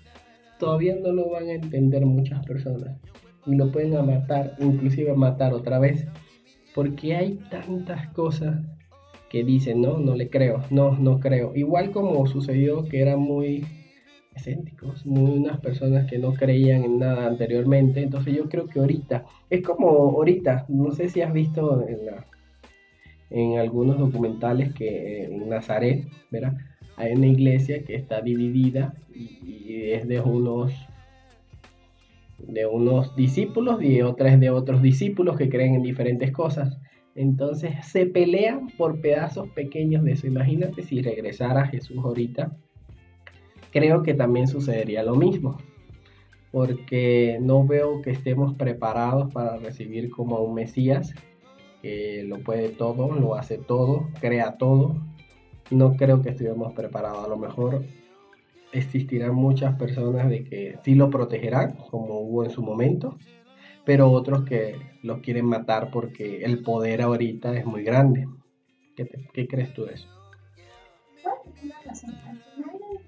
todavía 0.59 0.96
no 0.96 1.12
lo 1.12 1.31
van 1.31 1.44
a 1.44 1.53
entender 1.53 2.05
muchas 2.05 2.44
personas. 2.44 2.98
Y 3.46 3.55
lo 3.55 3.70
pueden 3.70 3.96
a 3.96 4.03
matar, 4.03 4.57
inclusive 4.59 5.14
matar 5.14 5.55
otra 5.55 5.79
vez. 5.79 6.05
Porque 6.74 7.14
hay 7.14 7.38
tantas 7.48 8.09
cosas 8.09 8.61
que 9.31 9.44
dicen, 9.44 9.81
no, 9.81 9.98
no 9.98 10.16
le 10.16 10.29
creo, 10.31 10.64
no, 10.70 10.98
no 10.98 11.20
creo. 11.20 11.55
Igual 11.55 11.92
como 11.92 12.26
sucedió 12.26 12.85
que 12.85 13.00
eran 13.00 13.20
muy 13.20 13.64
escépticos, 14.35 15.05
muy 15.07 15.38
unas 15.38 15.61
personas 15.61 16.09
que 16.09 16.19
no 16.19 16.35
creían 16.35 16.85
en 16.85 16.99
nada 16.99 17.27
anteriormente. 17.27 18.03
Entonces 18.03 18.35
yo 18.35 18.49
creo 18.49 18.66
que 18.66 18.81
ahorita, 18.81 19.27
es 19.49 19.62
como 19.62 19.88
ahorita, 19.88 20.66
no 20.69 20.93
sé 20.93 21.09
si 21.09 21.21
has 21.23 21.33
visto 21.33 21.87
en 21.87 22.07
la 22.07 22.27
en 23.31 23.59
algunos 23.59 23.99
documentales 23.99 24.75
que 24.75 25.25
en 25.25 25.49
Nazaret, 25.49 26.07
¿verdad? 26.31 26.57
Hay 26.97 27.12
una 27.12 27.29
iglesia 27.29 27.85
que 27.85 27.95
está 27.95 28.21
dividida 28.21 28.95
y, 29.14 29.93
es 29.93 30.07
de 30.07 30.21
unos 30.21 30.73
de 32.38 32.66
unos 32.66 33.14
discípulos 33.16 33.83
y 33.83 34.03
otra 34.03 34.33
es 34.33 34.40
de 34.40 34.51
otros 34.51 34.83
discípulos 34.83 35.37
que 35.37 35.49
creen 35.49 35.75
en 35.75 35.83
diferentes 35.83 36.33
cosas. 36.33 36.79
Entonces 37.14 37.73
se 37.87 38.07
pelean 38.07 38.69
por 38.79 39.01
pedazos 39.01 39.49
pequeños 39.51 40.05
de 40.05 40.12
eso. 40.12 40.27
Imagínate 40.27 40.83
si 40.83 41.03
regresara 41.03 41.66
Jesús 41.66 41.99
ahorita. 41.99 42.57
Creo 43.70 44.02
que 44.02 44.14
también 44.14 44.48
sucedería 44.48 45.02
lo 45.02 45.14
mismo. 45.14 45.59
Porque 46.52 47.38
no 47.40 47.64
veo 47.64 48.02
que 48.02 48.11
estemos 48.11 48.54
preparados 48.54 49.33
para 49.33 49.56
recibir 49.56 50.11
como 50.11 50.37
a 50.37 50.40
un 50.40 50.54
Mesías 50.54 51.14
que 51.83 52.24
lo 52.24 52.40
puede 52.40 52.70
todo, 52.70 53.14
lo 53.14 53.35
hace 53.35 53.59
todo, 53.59 54.09
crea 54.20 54.59
todo. 54.59 54.96
No 55.70 55.96
creo 55.96 56.22
que 56.22 56.30
estuvimos 56.30 56.72
preparados. 56.72 57.24
A 57.24 57.28
lo 57.28 57.37
mejor 57.37 57.85
existirán 58.72 59.35
muchas 59.35 59.76
personas 59.76 60.28
de 60.28 60.44
que 60.44 60.78
sí 60.85 60.94
lo 60.94 61.11
protegerán, 61.11 61.76
como 61.90 62.20
hubo 62.20 62.44
en 62.44 62.50
su 62.50 62.62
momento, 62.62 63.16
pero 63.85 64.11
otros 64.11 64.44
que 64.44 64.76
lo 65.02 65.20
quieren 65.20 65.46
matar 65.46 65.90
porque 65.90 66.44
el 66.44 66.62
poder 66.62 67.02
ahorita 67.02 67.56
es 67.56 67.64
muy 67.64 67.83
grande. 67.83 68.28
¿Qué, 68.96 69.09
qué 69.33 69.46
crees 69.46 69.72
tú 69.72 69.87
de 69.87 69.94
eso? 69.94 70.19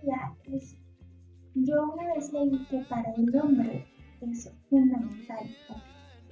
Final 0.02 0.34
del 0.44 0.52
día, 0.52 0.58
es, 0.58 0.76
yo 1.54 1.92
una 1.92 2.14
vez 2.14 2.32
leí 2.32 2.66
que 2.70 2.78
para 2.88 3.12
el 3.12 3.36
hombre 3.36 3.86
es 4.20 4.50
fundamental 4.68 5.46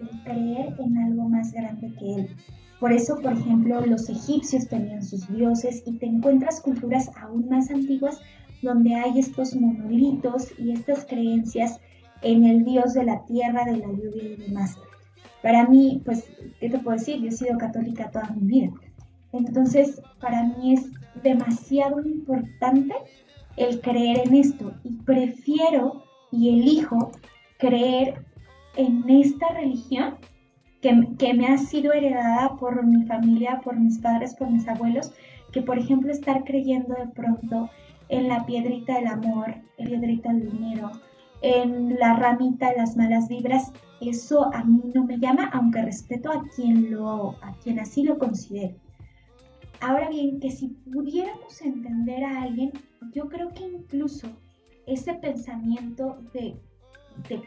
el 0.01 0.23
creer 0.23 0.75
en 0.79 0.99
algo 0.99 1.29
más 1.29 1.53
grande 1.53 1.93
que 1.99 2.15
él. 2.15 2.37
Por 2.79 2.93
eso, 2.93 3.17
por 3.17 3.33
ejemplo, 3.33 3.85
los 3.85 4.09
egipcios 4.09 4.67
tenían 4.69 5.03
sus 5.03 5.29
dioses 5.29 5.83
y 5.87 5.99
te 5.99 6.07
encuentras 6.07 6.61
culturas 6.63 7.11
aún 7.17 7.49
más 7.49 7.71
antiguas 7.71 8.19
donde 8.63 8.95
hay 8.95 9.19
estos 9.19 9.55
monolitos 9.55 10.59
y 10.59 10.73
estas 10.73 11.05
creencias 11.05 11.81
en 12.23 12.45
el 12.45 12.65
dios 12.65 12.95
de 12.95 13.05
la 13.05 13.25
tierra, 13.27 13.65
de 13.65 13.79
la 13.79 13.87
lluvia 13.87 14.23
y 14.23 14.37
demás. 14.37 14.77
Para 15.43 15.67
mí, 15.67 16.03
pues, 16.05 16.25
¿qué 16.59 16.69
te 16.69 16.79
puedo 16.79 16.97
decir? 16.99 17.21
Yo 17.21 17.29
he 17.29 17.33
sido 17.33 17.59
católica 17.59 18.11
toda 18.11 18.31
mi 18.31 18.47
vida. 18.47 18.71
Entonces, 19.33 20.01
para 20.21 20.45
mí 20.45 20.75
es 20.75 20.91
demasiado 21.23 22.01
importante 22.01 22.95
el 23.61 23.81
creer 23.81 24.27
en 24.27 24.35
esto 24.35 24.73
y 24.85 24.93
prefiero 25.05 26.03
y 26.33 26.49
elijo 26.49 27.13
creer 27.59 28.25
en 28.77 29.05
esta 29.09 29.49
religión 29.49 30.17
que, 30.81 31.09
que 31.19 31.35
me 31.35 31.47
ha 31.47 31.59
sido 31.59 31.93
heredada 31.93 32.57
por 32.57 32.85
mi 32.87 33.05
familia, 33.05 33.61
por 33.63 33.79
mis 33.79 33.99
padres, 33.99 34.35
por 34.35 34.51
mis 34.51 34.67
abuelos, 34.67 35.13
que 35.53 35.61
por 35.61 35.79
ejemplo 35.79 36.11
estar 36.11 36.43
creyendo 36.45 36.95
de 36.95 37.09
pronto 37.09 37.69
en 38.09 38.29
la 38.29 38.47
piedrita 38.47 38.95
del 38.95 39.09
amor, 39.09 39.55
en 39.77 39.93
la 39.93 39.99
piedrita 39.99 40.33
del 40.33 40.51
dinero, 40.51 40.91
en 41.43 41.99
la 41.99 42.15
ramita 42.15 42.71
de 42.71 42.79
las 42.79 42.97
malas 42.97 43.29
vibras, 43.29 43.73
eso 44.01 44.53
a 44.55 44.65
mí 44.65 44.81
no 44.95 45.05
me 45.05 45.19
llama, 45.19 45.51
aunque 45.53 45.83
respeto 45.83 46.31
a 46.33 46.43
quien, 46.55 46.91
lo, 46.91 47.37
a 47.43 47.53
quien 47.63 47.79
así 47.79 48.05
lo 48.05 48.19
considere. 48.19 48.75
Ahora 49.81 50.11
bien, 50.11 50.41
que 50.41 50.51
si 50.51 50.69
pudiéramos 50.69 51.61
entender 51.63 52.23
a 52.23 52.43
alguien, 52.43 52.73
yo 53.15 53.29
creo 53.29 53.49
que 53.49 53.63
incluso 53.63 54.29
ese 54.87 55.15
pensamiento 55.15 56.19
de, 56.35 56.55
de 57.29 57.43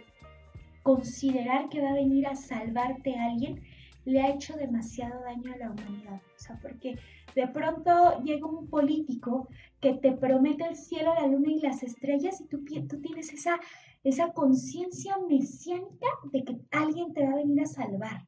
considerar 0.81 1.69
que 1.69 1.81
va 1.81 1.91
a 1.91 1.95
venir 1.95 2.25
a 2.27 2.35
salvarte 2.35 3.15
a 3.15 3.25
alguien 3.25 3.61
le 4.05 4.21
ha 4.21 4.29
hecho 4.29 4.55
demasiado 4.57 5.21
daño 5.21 5.53
a 5.53 5.57
la 5.57 5.71
humanidad. 5.71 6.21
O 6.35 6.39
sea, 6.39 6.59
porque 6.61 6.97
de 7.35 7.47
pronto 7.47 8.21
llega 8.23 8.47
un 8.47 8.67
político 8.67 9.47
que 9.79 9.93
te 9.93 10.11
promete 10.11 10.65
el 10.65 10.75
cielo, 10.75 11.13
la 11.13 11.27
luna 11.27 11.51
y 11.51 11.59
las 11.59 11.83
estrellas 11.83 12.41
y 12.41 12.47
tú, 12.47 12.63
tú 12.87 12.99
tienes 12.99 13.31
esa, 13.31 13.59
esa 14.03 14.33
conciencia 14.33 15.17
mesiánica 15.29 16.07
de 16.31 16.43
que 16.43 16.59
alguien 16.71 17.13
te 17.13 17.25
va 17.25 17.33
a 17.33 17.37
venir 17.37 17.61
a 17.61 17.67
salvar. 17.67 18.25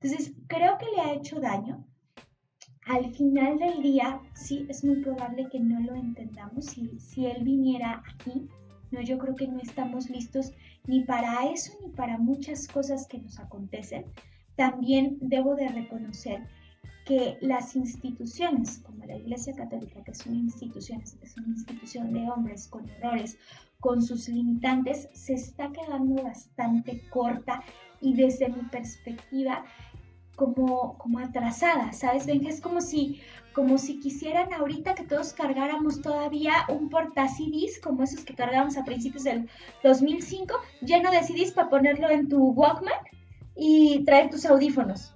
Entonces, 0.00 0.34
creo 0.46 0.78
que 0.78 0.86
le 0.86 1.02
ha 1.02 1.12
hecho 1.12 1.38
daño. 1.38 1.86
Al 2.86 3.12
final 3.14 3.58
del 3.58 3.82
día, 3.82 4.20
sí, 4.34 4.64
es 4.68 4.84
muy 4.84 4.96
probable 5.02 5.48
que 5.50 5.58
no 5.58 5.80
lo 5.80 5.96
entendamos. 5.96 6.66
Si, 6.66 6.98
si 7.00 7.26
él 7.26 7.42
viniera 7.42 8.02
aquí, 8.08 8.48
no, 8.92 9.00
yo 9.00 9.18
creo 9.18 9.34
que 9.34 9.48
no 9.48 9.58
estamos 9.58 10.08
listos 10.08 10.52
ni 10.86 11.02
para 11.02 11.50
eso 11.50 11.72
ni 11.84 11.90
para 11.92 12.16
muchas 12.16 12.68
cosas 12.68 13.08
que 13.08 13.18
nos 13.18 13.40
acontecen. 13.40 14.04
También 14.54 15.18
debo 15.20 15.56
de 15.56 15.68
reconocer 15.68 16.46
que 17.04 17.38
las 17.40 17.74
instituciones, 17.74 18.78
como 18.78 19.04
la 19.04 19.16
Iglesia 19.16 19.52
Católica, 19.54 20.02
que 20.04 20.12
es 20.12 20.26
una 20.26 20.38
institución, 20.38 21.02
es 21.02 21.36
una 21.36 21.48
institución 21.48 22.12
de 22.12 22.30
hombres 22.30 22.68
con 22.68 22.88
errores, 22.88 23.36
con 23.80 24.02
sus 24.02 24.28
limitantes, 24.28 25.08
se 25.12 25.34
está 25.34 25.70
quedando 25.72 26.22
bastante 26.22 27.02
corta 27.10 27.62
y 28.00 28.14
desde 28.14 28.48
mi 28.48 28.62
perspectiva 28.62 29.64
como, 30.36 30.96
como 30.98 31.18
atrasada, 31.18 31.92
¿sabes? 31.92 32.26
Ven 32.26 32.46
es 32.46 32.60
como 32.60 32.80
si, 32.80 33.20
como 33.52 33.78
si 33.78 33.98
quisieran 33.98 34.52
ahorita 34.52 34.94
que 34.94 35.04
todos 35.04 35.32
cargáramos 35.32 36.02
todavía 36.02 36.52
un 36.68 36.88
porta 36.88 37.26
CDs 37.26 37.80
como 37.82 38.04
esos 38.04 38.24
que 38.24 38.34
cargábamos 38.34 38.76
a 38.76 38.84
principios 38.84 39.24
del 39.24 39.48
2005, 39.82 40.54
lleno 40.82 41.10
de 41.10 41.22
CDs 41.22 41.52
para 41.52 41.70
ponerlo 41.70 42.08
en 42.10 42.28
tu 42.28 42.50
Walkman 42.50 42.92
y 43.56 44.04
traer 44.04 44.30
tus 44.30 44.44
audífonos. 44.46 45.14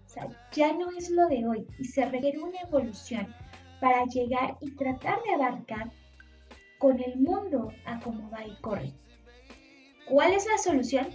Ya 0.53 0.73
no 0.73 0.91
es 0.91 1.11
lo 1.11 1.29
de 1.29 1.47
hoy 1.47 1.67
y 1.79 1.85
se 1.85 2.05
requiere 2.05 2.41
una 2.41 2.61
evolución 2.61 3.33
para 3.81 4.05
llegar 4.07 4.57
y 4.61 4.73
tratar 4.73 5.23
de 5.23 5.35
abarcar 5.35 5.91
con 6.79 7.01
el 7.01 7.17
mundo 7.19 7.73
a 7.85 8.01
cómo 8.01 8.29
va 8.31 8.45
y 8.45 8.57
corre. 8.61 8.93
¿Cuál 10.09 10.33
es 10.33 10.47
la 10.47 10.59
solución? 10.59 11.07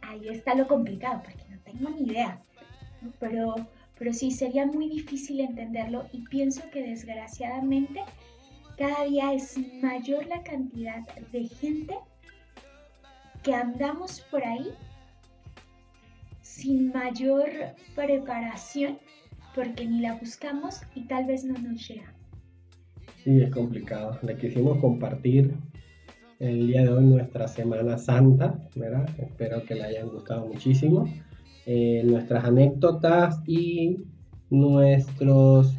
Ahí 0.00 0.28
está 0.28 0.54
lo 0.54 0.66
complicado, 0.66 1.22
porque 1.22 1.44
no 1.50 1.58
tengo 1.60 1.90
ni 1.90 2.06
idea. 2.06 2.40
Pero, 3.20 3.54
pero 3.98 4.12
sí, 4.12 4.30
sería 4.30 4.66
muy 4.66 4.88
difícil 4.88 5.40
entenderlo 5.40 6.06
y 6.12 6.22
pienso 6.22 6.62
que 6.72 6.82
desgraciadamente 6.82 8.00
cada 8.76 9.04
día 9.04 9.32
es 9.32 9.56
mayor 9.82 10.26
la 10.26 10.42
cantidad 10.42 11.06
de 11.32 11.48
gente 11.48 11.94
que 13.42 13.54
andamos 13.54 14.20
por 14.30 14.44
ahí 14.44 14.70
sin 16.42 16.92
mayor 16.92 17.48
preparación 17.94 18.98
porque 19.54 19.86
ni 19.86 20.00
la 20.00 20.14
buscamos 20.14 20.82
y 20.94 21.02
tal 21.02 21.26
vez 21.26 21.44
no 21.44 21.54
nos 21.58 21.88
llega. 21.88 22.12
Sí, 23.24 23.40
es 23.40 23.50
complicado. 23.50 24.18
Le 24.22 24.36
quisimos 24.36 24.78
compartir 24.78 25.54
el 26.38 26.66
día 26.66 26.82
de 26.82 26.90
hoy 26.90 27.04
nuestra 27.04 27.48
Semana 27.48 27.96
Santa, 27.96 28.68
¿verdad? 28.74 29.08
Espero 29.18 29.64
que 29.64 29.74
le 29.74 29.84
hayan 29.84 30.08
gustado 30.08 30.46
muchísimo. 30.46 31.08
Eh, 31.68 32.02
nuestras 32.04 32.44
anécdotas 32.44 33.42
y 33.44 33.96
nuestros, 34.50 35.74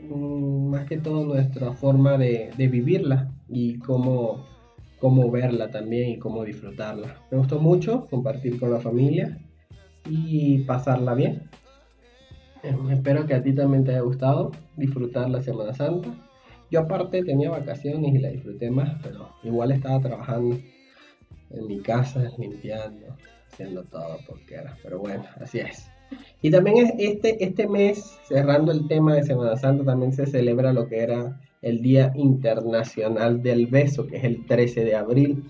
mm, 0.00 0.70
más 0.70 0.86
que 0.86 0.98
todo 0.98 1.24
nuestra 1.24 1.72
forma 1.72 2.16
de, 2.16 2.52
vivirla 2.56 3.32
y 3.48 3.80
cómo, 3.80 4.46
cómo 5.00 5.32
verla 5.32 5.70
también 5.72 6.10
y 6.10 6.18
cómo 6.20 6.44
disfrutarla. 6.44 7.16
Me 7.32 7.38
gustó 7.38 7.58
mucho 7.58 8.06
compartir 8.08 8.60
con 8.60 8.70
la 8.70 8.78
familia 8.78 9.36
y 10.08 10.58
pasarla 10.58 11.14
bien. 11.14 11.50
Eh, 12.62 12.76
espero 12.92 13.26
que 13.26 13.34
a 13.34 13.42
ti 13.42 13.52
también 13.54 13.82
te 13.82 13.90
haya 13.90 14.02
gustado 14.02 14.52
disfrutar 14.76 15.28
la 15.28 15.42
Semana 15.42 15.74
Santa. 15.74 16.08
Yo 16.70 16.80
aparte 16.80 17.24
tenía 17.24 17.50
vacaciones 17.50 18.14
y 18.14 18.18
la 18.18 18.28
disfruté 18.28 18.70
más, 18.70 18.96
pero 19.02 19.28
igual 19.42 19.72
estaba 19.72 20.00
trabajando 20.00 20.56
en 21.50 21.66
mi 21.66 21.80
casa, 21.80 22.30
limpiando, 22.38 23.16
haciendo 23.52 23.84
todo 23.84 24.18
porque 24.26 24.54
era. 24.54 24.76
Pero 24.82 24.98
bueno, 24.98 25.24
así 25.40 25.60
es. 25.60 25.90
Y 26.40 26.50
también 26.50 26.94
este, 26.98 27.42
este 27.42 27.68
mes, 27.68 28.18
cerrando 28.24 28.72
el 28.72 28.86
tema 28.88 29.14
de 29.14 29.22
Semana 29.22 29.56
Santa, 29.56 29.84
también 29.84 30.12
se 30.12 30.26
celebra 30.26 30.72
lo 30.72 30.88
que 30.88 31.00
era 31.00 31.40
el 31.62 31.80
Día 31.80 32.12
Internacional 32.16 33.42
del 33.42 33.66
Beso, 33.66 34.06
que 34.06 34.16
es 34.16 34.24
el 34.24 34.44
13 34.46 34.84
de 34.84 34.96
abril. 34.96 35.44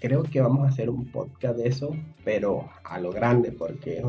Creo 0.00 0.24
que 0.24 0.42
vamos 0.42 0.66
a 0.66 0.68
hacer 0.68 0.90
un 0.90 1.10
podcast 1.10 1.56
de 1.56 1.68
eso, 1.68 1.96
pero 2.22 2.68
a 2.84 3.00
lo 3.00 3.10
grande, 3.10 3.50
porque 3.52 4.02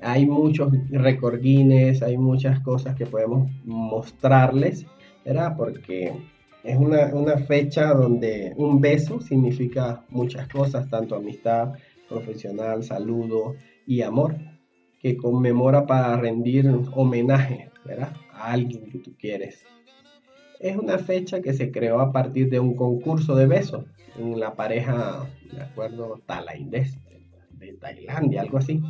hay 0.00 0.24
muchos 0.24 0.72
recordines, 0.90 2.02
hay 2.02 2.16
muchas 2.16 2.60
cosas 2.60 2.94
que 2.94 3.04
podemos 3.04 3.50
mostrarles, 3.64 4.86
¿verdad? 5.24 5.54
Porque 5.56 6.14
es 6.62 6.78
una, 6.78 7.36
fecha 7.46 7.92
donde 7.92 8.54
un 8.56 8.80
beso 8.80 9.20
significa 9.20 10.02
muchas 10.08 10.48
cosas, 10.48 10.88
tanto 10.88 11.14
amistad, 11.14 11.74
profesional, 12.08 12.82
saludo 12.82 13.54
y 13.86 14.02
amor, 14.02 14.36
que 15.00 15.16
conmemora 15.16 15.86
para 15.86 16.16
rendir 16.16 16.70
homenaje, 16.92 17.70
¿verdad? 17.84 18.14
A 18.32 18.52
alguien 18.52 18.90
que 18.90 18.98
tú 18.98 19.14
quieres. 19.18 19.64
Es 20.60 20.76
una 20.76 20.98
fecha 20.98 21.40
que 21.40 21.52
se 21.52 21.70
creó 21.70 22.00
a 22.00 22.12
partir 22.12 22.48
de 22.48 22.60
un 22.60 22.74
concurso 22.74 23.34
de 23.36 23.46
besos 23.46 23.84
en 24.16 24.38
la 24.38 24.54
pareja, 24.54 25.28
de 25.52 25.60
acuerdo, 25.60 26.22
tailandés 26.26 26.98
de 27.50 27.72
Tailandia, 27.74 28.42
algo 28.42 28.58
así 28.58 28.82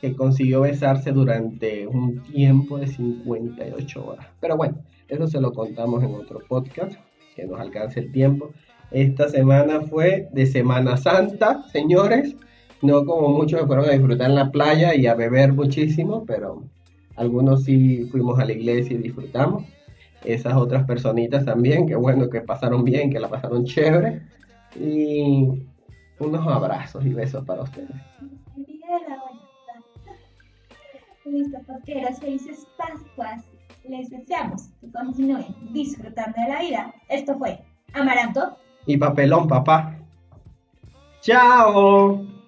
que 0.00 0.16
consiguió 0.16 0.62
besarse 0.62 1.12
durante 1.12 1.86
un 1.86 2.22
tiempo 2.22 2.78
de 2.78 2.86
58 2.86 4.06
horas. 4.06 4.26
Pero 4.40 4.56
bueno, 4.56 4.82
eso 5.08 5.26
se 5.26 5.40
lo 5.40 5.52
contamos 5.52 6.02
en 6.02 6.14
otro 6.14 6.40
podcast, 6.48 6.94
que 7.36 7.46
nos 7.46 7.60
alcance 7.60 8.00
el 8.00 8.10
tiempo. 8.10 8.50
Esta 8.90 9.28
semana 9.28 9.82
fue 9.82 10.28
de 10.32 10.46
Semana 10.46 10.96
Santa, 10.96 11.64
señores. 11.70 12.34
No 12.82 13.04
como 13.04 13.28
muchos 13.28 13.66
fueron 13.66 13.86
a 13.86 13.92
disfrutar 13.92 14.30
en 14.30 14.36
la 14.36 14.50
playa 14.50 14.94
y 14.94 15.06
a 15.06 15.14
beber 15.14 15.52
muchísimo, 15.52 16.24
pero 16.24 16.64
algunos 17.16 17.64
sí 17.64 18.06
fuimos 18.10 18.38
a 18.38 18.44
la 18.44 18.52
iglesia 18.52 18.96
y 18.96 19.02
disfrutamos. 19.02 19.64
Esas 20.24 20.54
otras 20.54 20.84
personitas 20.86 21.44
también, 21.44 21.86
que 21.86 21.94
bueno, 21.96 22.28
que 22.30 22.40
pasaron 22.40 22.84
bien, 22.84 23.10
que 23.10 23.20
la 23.20 23.28
pasaron 23.28 23.64
chévere. 23.64 24.22
Y 24.78 25.66
unos 26.18 26.46
abrazos 26.46 27.04
y 27.04 27.12
besos 27.12 27.44
para 27.44 27.62
ustedes. 27.62 27.90
Listo, 31.24 31.58
eras 31.86 32.18
felices 32.18 32.66
Pascuas. 32.76 33.44
Les 33.88 34.10
deseamos 34.10 34.68
que 34.80 34.90
continúen 34.90 35.46
disfrutando 35.72 36.36
de 36.40 36.48
la 36.52 36.60
vida. 36.60 36.94
Esto 37.08 37.38
fue 37.38 37.60
Amaranto 37.94 38.56
y 38.86 38.96
Papelón, 38.96 39.48
papá. 39.48 39.96
¡Chao! 41.20 42.39